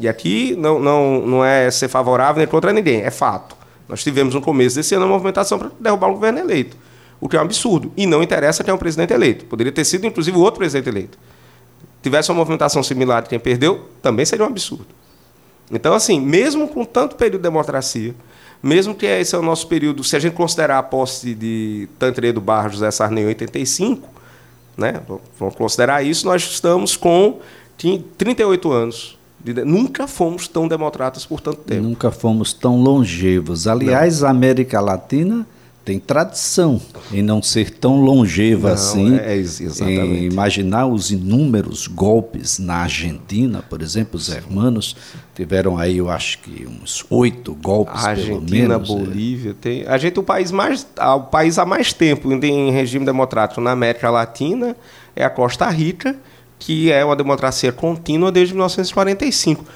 E 0.00 0.08
aqui 0.08 0.56
não, 0.56 0.80
não, 0.80 1.20
não 1.24 1.44
é 1.44 1.70
ser 1.70 1.88
favorável 1.88 2.38
nem 2.40 2.48
contra 2.48 2.72
ninguém, 2.72 3.00
é 3.00 3.10
fato. 3.12 3.56
Nós 3.88 4.02
tivemos 4.02 4.34
no 4.34 4.40
começo 4.40 4.76
desse 4.76 4.94
ano 4.94 5.04
uma 5.04 5.12
movimentação 5.12 5.58
para 5.58 5.70
derrubar 5.78 6.08
um 6.08 6.14
governo 6.14 6.38
eleito, 6.38 6.76
o 7.20 7.28
que 7.28 7.36
é 7.36 7.38
um 7.38 7.42
absurdo. 7.42 7.92
E 7.96 8.06
não 8.06 8.22
interessa 8.22 8.64
quem 8.64 8.72
é 8.72 8.74
um 8.74 8.78
presidente 8.78 9.12
eleito. 9.12 9.44
Poderia 9.44 9.72
ter 9.72 9.84
sido, 9.84 10.06
inclusive, 10.06 10.36
o 10.36 10.40
outro 10.40 10.58
presidente 10.58 10.88
eleito. 10.88 11.18
Tivesse 12.02 12.30
uma 12.30 12.36
movimentação 12.36 12.82
similar 12.82 13.22
de 13.22 13.28
quem 13.28 13.38
perdeu, 13.38 13.88
também 14.02 14.24
seria 14.24 14.44
um 14.44 14.48
absurdo. 14.48 14.86
Então, 15.70 15.94
assim, 15.94 16.20
mesmo 16.20 16.68
com 16.68 16.84
tanto 16.84 17.16
período 17.16 17.40
de 17.40 17.48
democracia, 17.48 18.14
mesmo 18.62 18.94
que 18.94 19.06
esse 19.06 19.34
é 19.34 19.38
o 19.38 19.42
nosso 19.42 19.66
período, 19.66 20.02
se 20.04 20.16
a 20.16 20.18
gente 20.18 20.34
considerar 20.34 20.78
a 20.78 20.82
posse 20.82 21.34
de 21.34 21.88
Tancredo 21.98 22.40
Barros 22.40 22.72
José 22.72 22.90
Sarney 22.90 23.24
em 23.24 23.26
85, 23.28 24.08
né, 24.76 25.00
vamos 25.38 25.54
considerar 25.54 26.02
isso, 26.02 26.26
nós 26.26 26.42
estamos 26.42 26.96
com 26.96 27.40
38 27.76 28.72
anos 28.72 29.18
Nunca 29.64 30.06
fomos 30.06 30.48
tão 30.48 30.66
democratas 30.66 31.26
por 31.26 31.40
tanto 31.40 31.58
tempo. 31.58 31.82
Nunca 31.82 32.10
fomos 32.10 32.52
tão 32.52 32.80
longevos. 32.80 33.66
Aliás, 33.66 34.20
não. 34.20 34.28
a 34.28 34.30
América 34.30 34.80
Latina 34.80 35.46
tem 35.84 35.98
tradição 35.98 36.80
em 37.12 37.22
não 37.22 37.42
ser 37.42 37.70
tão 37.70 38.00
longeva 38.00 38.68
não, 38.68 38.74
assim. 38.74 39.18
É, 39.18 39.36
exatamente. 39.36 40.00
Em 40.00 40.24
imaginar 40.24 40.86
os 40.86 41.10
inúmeros 41.10 41.86
golpes 41.86 42.58
na 42.58 42.76
Argentina, 42.76 43.62
por 43.68 43.82
exemplo, 43.82 44.16
os 44.16 44.30
hermanos 44.30 44.96
tiveram 45.34 45.76
aí, 45.76 45.98
eu 45.98 46.08
acho 46.08 46.38
que 46.38 46.66
uns 46.66 47.04
oito 47.10 47.54
golpes 47.54 48.02
a 48.02 48.10
Argentina, 48.10 48.78
menos, 48.78 48.88
é. 48.88 48.92
Bolívia, 48.92 49.50
é. 49.50 49.54
tem. 49.60 49.86
A 49.86 49.98
gente 49.98 50.18
o 50.18 50.22
país 50.22 50.50
mais, 50.50 50.86
o 50.98 51.20
país 51.20 51.58
há 51.58 51.66
mais 51.66 51.92
tempo 51.92 52.32
em 52.32 52.70
regime 52.70 53.04
democrático 53.04 53.60
na 53.60 53.72
América 53.72 54.08
Latina 54.10 54.74
é 55.14 55.22
a 55.22 55.30
Costa 55.30 55.68
Rica 55.68 56.16
que 56.64 56.90
é 56.90 57.04
uma 57.04 57.14
democracia 57.14 57.70
contínua 57.70 58.32
desde 58.32 58.54
1945. 58.54 59.66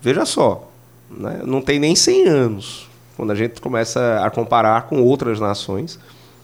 Veja 0.00 0.26
só, 0.26 0.68
né? 1.08 1.42
não 1.44 1.62
tem 1.62 1.78
nem 1.78 1.94
100 1.94 2.26
anos, 2.26 2.90
quando 3.16 3.30
a 3.30 3.36
gente 3.36 3.60
começa 3.60 4.20
a 4.20 4.28
comparar 4.28 4.88
com 4.88 5.00
outras 5.00 5.38
nações, 5.38 6.00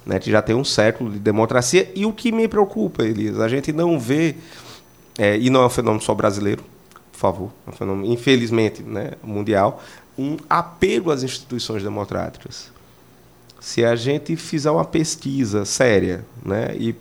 né, 0.07 0.21
que 0.21 0.31
já 0.31 0.40
tem 0.40 0.55
um 0.55 0.62
século 0.62 1.11
de 1.11 1.18
democracia. 1.18 1.90
E 1.97 2.07
o 2.07 2.12
que 2.12 2.31
me 2.31 2.47
preocupa, 2.47 3.03
Elias, 3.03 3.40
a 3.40 3.49
gente 3.49 3.73
não 3.73 3.99
vê, 3.99 4.37
é, 5.18 5.37
e 5.37 5.51
não 5.51 5.62
é 5.62 5.66
um 5.66 5.71
fenômeno 5.71 6.05
só 6.05 6.14
brasileiro, 6.14 6.62
por 7.11 7.18
favor, 7.18 7.51
é 7.66 7.71
um 7.71 7.73
fenômeno, 7.73 8.12
infelizmente, 8.12 8.81
né, 8.81 9.14
mundial, 9.25 9.83
um 10.16 10.37
apego 10.49 11.11
às 11.11 11.25
instituições 11.25 11.83
democráticas. 11.83 12.71
Se 13.59 13.85
a 13.85 13.97
gente 13.97 14.37
fizer 14.37 14.71
uma 14.71 14.85
pesquisa 14.85 15.64
séria 15.64 16.25
né, 16.44 16.77
e 16.79 16.94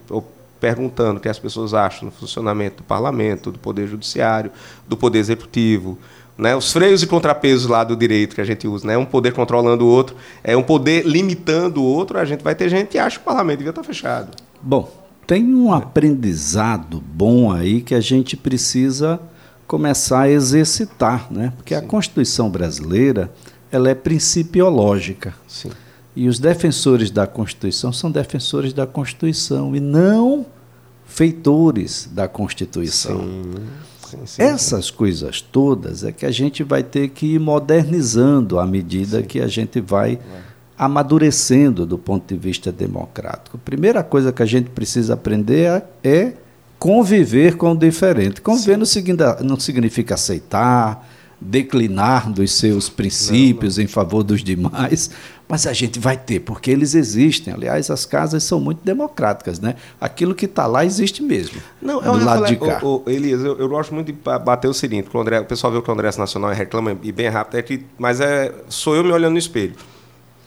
perguntando 0.60 1.18
o 1.18 1.20
que 1.22 1.30
as 1.30 1.40
pessoas 1.40 1.74
acham 1.74 2.10
do 2.10 2.16
funcionamento 2.16 2.78
do 2.78 2.84
parlamento, 2.84 3.52
do 3.52 3.60
poder 3.60 3.88
judiciário, 3.88 4.52
do 4.88 4.98
poder 4.98 5.20
executivo, 5.20 5.98
né? 6.38 6.56
Os 6.56 6.72
freios 6.72 7.02
e 7.02 7.08
contrapesos 7.08 7.66
lá 7.66 7.84
do 7.84 7.96
direito 7.96 8.36
que 8.36 8.42
a 8.42 8.46
gente 8.46 8.68
usa, 8.68 8.88
né? 8.88 8.98
Um 8.98 9.06
poder 9.06 9.34
controlando 9.34 9.86
o 9.86 9.88
outro, 9.88 10.16
é 10.44 10.56
um 10.56 10.64
poder 10.64 11.06
limitando 11.06 11.82
o 11.82 11.86
outro. 11.86 12.20
A 12.20 12.26
gente 12.26 12.44
vai 12.44 12.54
ter 12.54 12.70
gente 12.70 12.90
que 12.90 13.00
acha 13.00 13.18
que 13.18 13.24
o 13.24 13.26
parlamento 13.26 13.58
devia 13.58 13.72
estar 13.72 13.84
fechado. 13.84 14.36
Bom, 14.62 14.92
tem 15.26 15.44
um 15.44 15.74
aprendizado 15.74 17.02
bom 17.02 17.52
aí 17.52 17.82
que 17.82 17.96
a 17.96 18.00
gente 18.00 18.38
precisa 18.38 19.20
começar 19.66 20.22
a 20.22 20.30
exercitar, 20.30 21.28
né? 21.32 21.54
Porque 21.58 21.76
Sim. 21.76 21.84
a 21.84 21.88
Constituição 21.88 22.50
brasileira 22.50 23.32
ela 23.72 23.90
é 23.90 23.96
principiológica. 23.96 25.34
Sim. 25.48 25.72
E 26.18 26.28
os 26.28 26.40
defensores 26.40 27.12
da 27.12 27.28
Constituição 27.28 27.94
são 27.94 28.10
defensores 28.10 28.74
da 28.74 28.88
Constituição 28.88 29.76
e 29.76 29.80
não 29.80 30.48
feitores 31.06 32.10
da 32.12 32.28
Constituição. 32.28 33.20
Sim. 33.20 33.54
Sim, 34.10 34.26
sim, 34.26 34.42
Essas 34.42 34.90
coisas 34.90 35.42
todas 35.42 36.04
é 36.04 36.12
que 36.12 36.26
a 36.26 36.32
gente 36.32 36.64
vai 36.64 36.82
ter 36.82 37.10
que 37.10 37.36
ir 37.36 37.40
modernizando 37.40 38.58
à 38.58 38.66
medida 38.66 39.22
que 39.22 39.40
a 39.40 39.48
gente 39.48 39.80
vai 39.80 40.14
é. 40.14 40.20
amadurecendo 40.76 41.86
do 41.86 42.00
ponto 42.00 42.34
de 42.34 42.40
vista 42.40 42.72
democrático. 42.72 43.56
A 43.58 43.60
primeira 43.64 44.02
coisa 44.02 44.32
que 44.32 44.42
a 44.42 44.46
gente 44.46 44.72
precisa 44.72 45.14
aprender 45.14 45.84
é 46.04 46.34
conviver 46.80 47.58
com 47.58 47.74
o 47.74 47.78
diferente. 47.78 48.42
Conviver 48.42 48.76
não, 48.78 48.86
não 49.44 49.60
significa 49.60 50.16
aceitar, 50.16 51.08
declinar 51.40 52.32
dos 52.32 52.52
seus 52.54 52.90
princípios 52.90 53.78
não, 53.78 53.84
não. 53.84 53.86
em 53.86 53.88
favor 53.88 54.24
dos 54.24 54.44
demais, 54.44 55.12
mas 55.48 55.68
a 55.68 55.74
gente 55.74 56.00
vai 56.00 56.18
ter, 56.18 56.40
porque 56.40 56.70
eles 56.72 56.96
existem. 56.96 57.54
Aliás, 57.54 57.90
as 57.90 58.06
casas 58.06 58.44
são 58.44 58.60
muito 58.60 58.84
democráticas, 58.84 59.60
né? 59.60 59.76
Aquilo 60.02 60.34
que 60.34 60.46
está 60.46 60.66
lá 60.66 60.84
existe 60.84 61.22
mesmo. 61.22 61.62
Não, 61.82 62.02
é 62.02 62.06
do 62.06 62.26
lado 62.26 62.46
de 62.46 62.56
cá. 62.56 62.80
O, 62.84 63.04
o, 63.06 63.10
Elias, 63.10 63.42
eu, 63.42 63.58
eu, 63.58 63.70
gosto 63.70 63.94
muito 63.94 64.08
de 64.08 64.14
bater 64.14 64.68
o 64.68 64.74
seguinte: 64.74 65.08
o, 65.14 65.22
o 65.22 65.46
pessoal 65.46 65.72
vê 65.72 65.78
o 65.78 65.84
Congresso 65.84 66.20
Nacional 66.20 66.52
e 66.52 66.56
reclama 66.56 66.98
e 67.02 67.12
bem 67.12 67.30
rápido, 67.30 67.60
é 67.60 67.62
que, 67.62 67.86
mas 67.98 68.20
é, 68.20 68.54
sou 68.68 68.96
eu 68.96 69.04
me 69.04 69.12
olhando 69.12 69.34
no 69.34 69.40
espelho. 69.40 69.76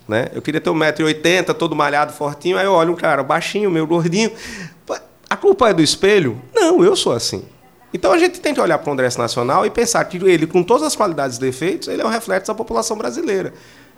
Né? 0.06 0.28
Eu 0.34 0.42
queria 0.42 0.60
ter 0.60 0.70
1,80m, 0.70 1.54
todo 1.54 1.76
malhado, 1.76 2.12
fortinho, 2.12 2.58
aí 2.58 2.64
eu 2.64 2.72
olho 2.72 2.92
um 2.92 2.96
cara 2.96 3.22
baixinho, 3.22 3.70
meu 3.70 3.86
gordinho. 3.86 4.32
A 5.28 5.36
culpa 5.36 5.70
é 5.70 5.72
do 5.72 5.80
espelho? 5.80 6.42
Não, 6.52 6.82
eu 6.82 6.96
sou 6.96 7.12
assim. 7.12 7.44
Então 7.92 8.12
a 8.12 8.18
gente 8.18 8.40
tem 8.40 8.54
que 8.54 8.60
olhar 8.60 8.78
para 8.78 8.84
o 8.84 8.90
Congresso 8.90 9.18
Nacional 9.18 9.66
e 9.66 9.70
pensar 9.70 10.04
que 10.04 10.16
ele, 10.16 10.46
com 10.46 10.62
todas 10.62 10.84
as 10.84 10.94
qualidades 10.94 11.36
e 11.38 11.40
defeitos, 11.40 11.88
ele 11.88 12.02
é 12.02 12.06
um 12.06 12.10
reflexo 12.10 12.48
da 12.48 12.54
população 12.54 12.96
brasileira. 12.96 13.52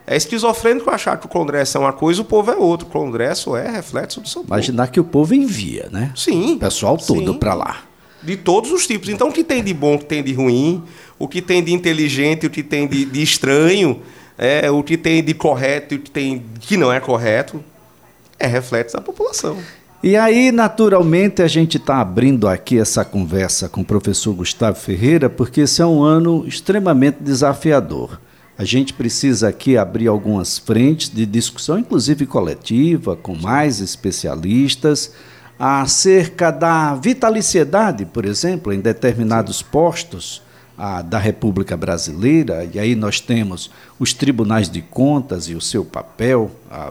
É 0.07 0.17
esquizofrênico 0.17 0.91
achar 0.91 1.17
que 1.17 1.27
o 1.27 1.29
Congresso 1.29 1.77
é 1.77 1.81
uma 1.81 1.93
coisa 1.93 2.21
e 2.21 2.23
o 2.23 2.25
povo 2.25 2.51
é 2.51 2.57
outra. 2.57 2.87
O 2.87 2.91
Congresso 2.91 3.55
é 3.55 3.71
reflexo 3.71 4.21
do 4.21 4.29
seu 4.29 4.43
povo. 4.43 4.53
Imaginar 4.53 4.89
que 4.89 4.99
o 4.99 5.05
povo 5.05 5.35
envia, 5.35 5.89
né? 5.93 6.13
Sim. 6.17 6.55
O 6.55 6.59
pessoal 6.59 6.97
todo 6.97 7.35
para 7.37 7.55
lá. 7.55 7.83
De 8.21 8.37
todos 8.37 8.73
os 8.73 8.87
tipos. 8.87 9.09
Então, 9.09 9.29
o 9.29 9.33
que 9.33 9.45
tem 9.45 9.63
de 9.63 9.73
bom, 9.73 9.95
o 9.95 9.99
que 9.99 10.05
tem 10.05 10.23
de 10.23 10.33
ruim, 10.33 10.83
o 11.19 11.29
que 11.29 11.41
tem 11.41 11.63
de 11.63 11.73
inteligente, 11.73 12.47
o 12.47 12.51
que 12.51 12.63
tem 12.63 12.87
de, 12.87 13.05
de 13.05 13.23
estranho, 13.23 14.03
é, 14.37 14.71
o 14.71 14.83
que 14.83 14.97
tem 14.97 15.23
de 15.23 15.35
correto 15.35 15.95
e 15.95 15.97
o 15.99 16.01
que 16.01 16.11
tem 16.11 16.45
que 16.61 16.77
não 16.77 16.93
é 16.93 16.99
correto, 16.99 17.63
é 18.39 18.47
reflexo 18.47 18.97
da 18.97 19.03
população. 19.03 19.57
E 20.05 20.17
aí, 20.17 20.51
naturalmente, 20.51 21.43
a 21.43 21.47
gente 21.47 21.77
está 21.77 22.01
abrindo 22.01 22.49
aqui 22.49 22.77
essa 22.77 23.05
conversa 23.05 23.69
com 23.69 23.83
o 23.83 23.85
professor 23.85 24.35
Gustavo 24.35 24.77
Ferreira, 24.77 25.31
porque 25.31 25.61
esse 25.61 25.81
é 25.81 25.87
um 25.87 26.03
ano 26.03 26.45
extremamente 26.45 27.19
desafiador. 27.21 28.21
A 28.59 28.65
gente 28.65 28.93
precisa 28.93 29.47
aqui 29.47 29.77
abrir 29.77 30.09
algumas 30.09 30.59
frentes 30.59 31.09
de 31.09 31.25
discussão, 31.25 31.79
inclusive 31.79 32.27
coletiva, 32.27 33.15
com 33.15 33.37
mais 33.37 33.79
especialistas, 33.79 35.13
acerca 35.57 36.51
da 36.51 36.97
vitaliciedade, 36.97 38.05
por 38.05 38.25
exemplo, 38.25 38.73
em 38.73 38.81
determinados 38.81 39.63
postos 39.63 40.43
da 41.05 41.19
República 41.19 41.77
Brasileira, 41.77 42.69
e 42.75 42.77
aí 42.77 42.97
nós 42.97 43.21
temos 43.21 43.71
os 44.01 44.13
tribunais 44.13 44.69
de 44.69 44.83
contas 44.83 45.49
e 45.49 45.55
o 45.55 45.61
seu 45.61 45.85
papel, 45.85 46.51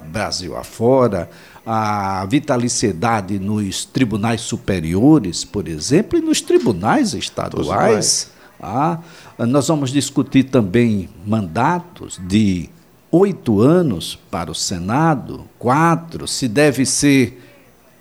Brasil 0.09 0.55
afora, 0.55 1.29
a 1.65 2.25
vitaliciedade 2.25 3.37
nos 3.37 3.85
tribunais 3.85 4.41
superiores, 4.41 5.43
por 5.43 5.67
exemplo, 5.67 6.17
e 6.17 6.21
nos 6.21 6.41
tribunais 6.41 7.13
estaduais. 7.13 8.31
Ah, 8.59 8.99
nós 9.39 9.67
vamos 9.67 9.91
discutir 9.91 10.43
também 10.45 11.09
mandatos 11.25 12.19
de 12.27 12.69
oito 13.11 13.59
anos 13.59 14.17
para 14.29 14.51
o 14.51 14.55
Senado, 14.55 15.45
quatro, 15.57 16.27
se 16.27 16.47
deve 16.47 16.85
ser 16.85 17.41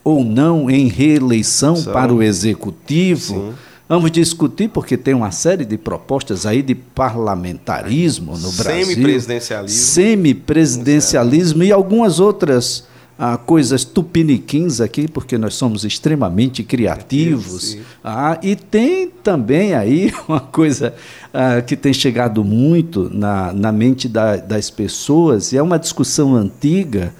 ou 0.04 0.24
não 0.24 0.70
em 0.70 0.86
reeleição 0.86 1.76
São. 1.76 1.92
para 1.92 2.12
o 2.12 2.22
Executivo. 2.22 3.34
Sim. 3.34 3.54
Vamos 3.88 4.12
discutir, 4.12 4.68
porque 4.68 4.96
tem 4.96 5.14
uma 5.14 5.32
série 5.32 5.64
de 5.64 5.76
propostas 5.76 6.46
aí 6.46 6.62
de 6.62 6.76
parlamentarismo 6.76 8.38
no 8.38 8.52
Brasil. 8.52 8.84
Semipresidencialismo. 8.86 9.78
Semipresidencialismo 9.78 11.64
e 11.64 11.72
algumas 11.72 12.20
outras 12.20 12.84
ah, 13.22 13.36
coisas 13.36 13.84
tupiniquins 13.84 14.80
aqui, 14.80 15.06
porque 15.06 15.36
nós 15.36 15.52
somos 15.52 15.84
extremamente 15.84 16.62
criativos. 16.62 17.76
Ah, 18.02 18.38
e 18.42 18.56
tem 18.56 19.10
também 19.10 19.74
aí 19.74 20.10
uma 20.26 20.40
coisa 20.40 20.94
ah, 21.30 21.60
que 21.60 21.76
tem 21.76 21.92
chegado 21.92 22.42
muito 22.42 23.10
na, 23.12 23.52
na 23.52 23.70
mente 23.70 24.08
da, 24.08 24.36
das 24.36 24.70
pessoas, 24.70 25.52
e 25.52 25.58
é 25.58 25.62
uma 25.62 25.78
discussão 25.78 26.34
antiga, 26.34 27.12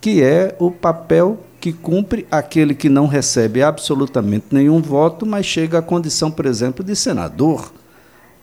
que 0.00 0.22
é 0.22 0.56
o 0.58 0.70
papel 0.70 1.38
que 1.60 1.70
cumpre 1.70 2.26
aquele 2.30 2.74
que 2.74 2.88
não 2.88 3.06
recebe 3.06 3.62
absolutamente 3.62 4.46
nenhum 4.52 4.80
voto, 4.80 5.26
mas 5.26 5.44
chega 5.44 5.80
à 5.80 5.82
condição, 5.82 6.30
por 6.30 6.46
exemplo, 6.46 6.82
de 6.82 6.96
senador. 6.96 7.70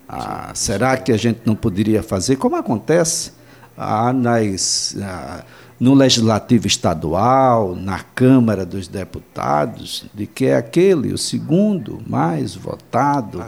Ah, 0.08 0.52
será 0.54 0.96
que 0.96 1.12
a 1.12 1.18
gente 1.18 1.40
não 1.44 1.56
poderia 1.56 2.04
fazer 2.04 2.36
como 2.36 2.56
acontece 2.56 3.32
ah, 3.76 4.14
nas. 4.14 4.96
Ah, 5.02 5.44
no 5.80 5.94
Legislativo 5.94 6.68
Estadual, 6.68 7.76
na 7.76 8.00
Câmara 8.00 8.66
dos 8.66 8.88
Deputados, 8.88 10.06
de 10.14 10.28
que 10.28 10.46
é 10.46 10.58
aquele, 10.58 11.14
o 11.14 11.18
segundo 11.18 12.00
mais 12.06 12.54
votado, 12.56 13.44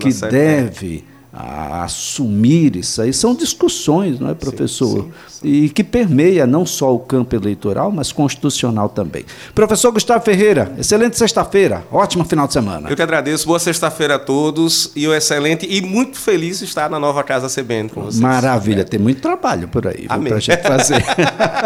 que 0.00 0.12
deve 0.28 1.04
a 1.32 1.84
assumir 1.84 2.76
isso 2.76 3.02
aí. 3.02 3.12
São 3.12 3.34
discussões, 3.34 4.18
não 4.18 4.30
é, 4.30 4.34
professor? 4.34 5.02
Sim, 5.02 5.12
sim, 5.28 5.40
sim. 5.40 5.48
E 5.48 5.68
que 5.68 5.84
permeia 5.84 6.46
não 6.46 6.64
só 6.64 6.94
o 6.94 6.98
campo 6.98 7.34
eleitoral, 7.36 7.90
mas 7.92 8.10
constitucional 8.12 8.88
também. 8.88 9.24
Professor 9.54 9.92
Gustavo 9.92 10.24
Ferreira, 10.24 10.72
excelente 10.78 11.18
sexta-feira, 11.18 11.84
ótimo 11.92 12.24
final 12.24 12.46
de 12.46 12.54
semana. 12.54 12.88
Eu 12.88 12.96
que 12.96 13.02
agradeço, 13.02 13.46
boa 13.46 13.58
sexta-feira 13.58 14.16
a 14.16 14.18
todos 14.18 14.90
e 14.96 15.06
o 15.06 15.14
excelente 15.14 15.66
e 15.68 15.80
muito 15.82 16.18
feliz 16.18 16.58
de 16.60 16.64
estar 16.64 16.88
na 16.88 16.98
nova 16.98 17.22
Casa 17.22 17.48
CBN 17.48 17.90
com 17.90 18.02
vocês. 18.02 18.20
Maravilha, 18.20 18.80
é. 18.80 18.84
tem 18.84 18.98
muito 18.98 19.20
trabalho 19.20 19.68
por 19.68 19.86
aí 19.86 20.06
para 20.06 20.36
a 20.36 20.40
gente 20.40 20.62
fazer. 20.62 21.04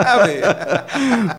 Amém. 0.06 0.40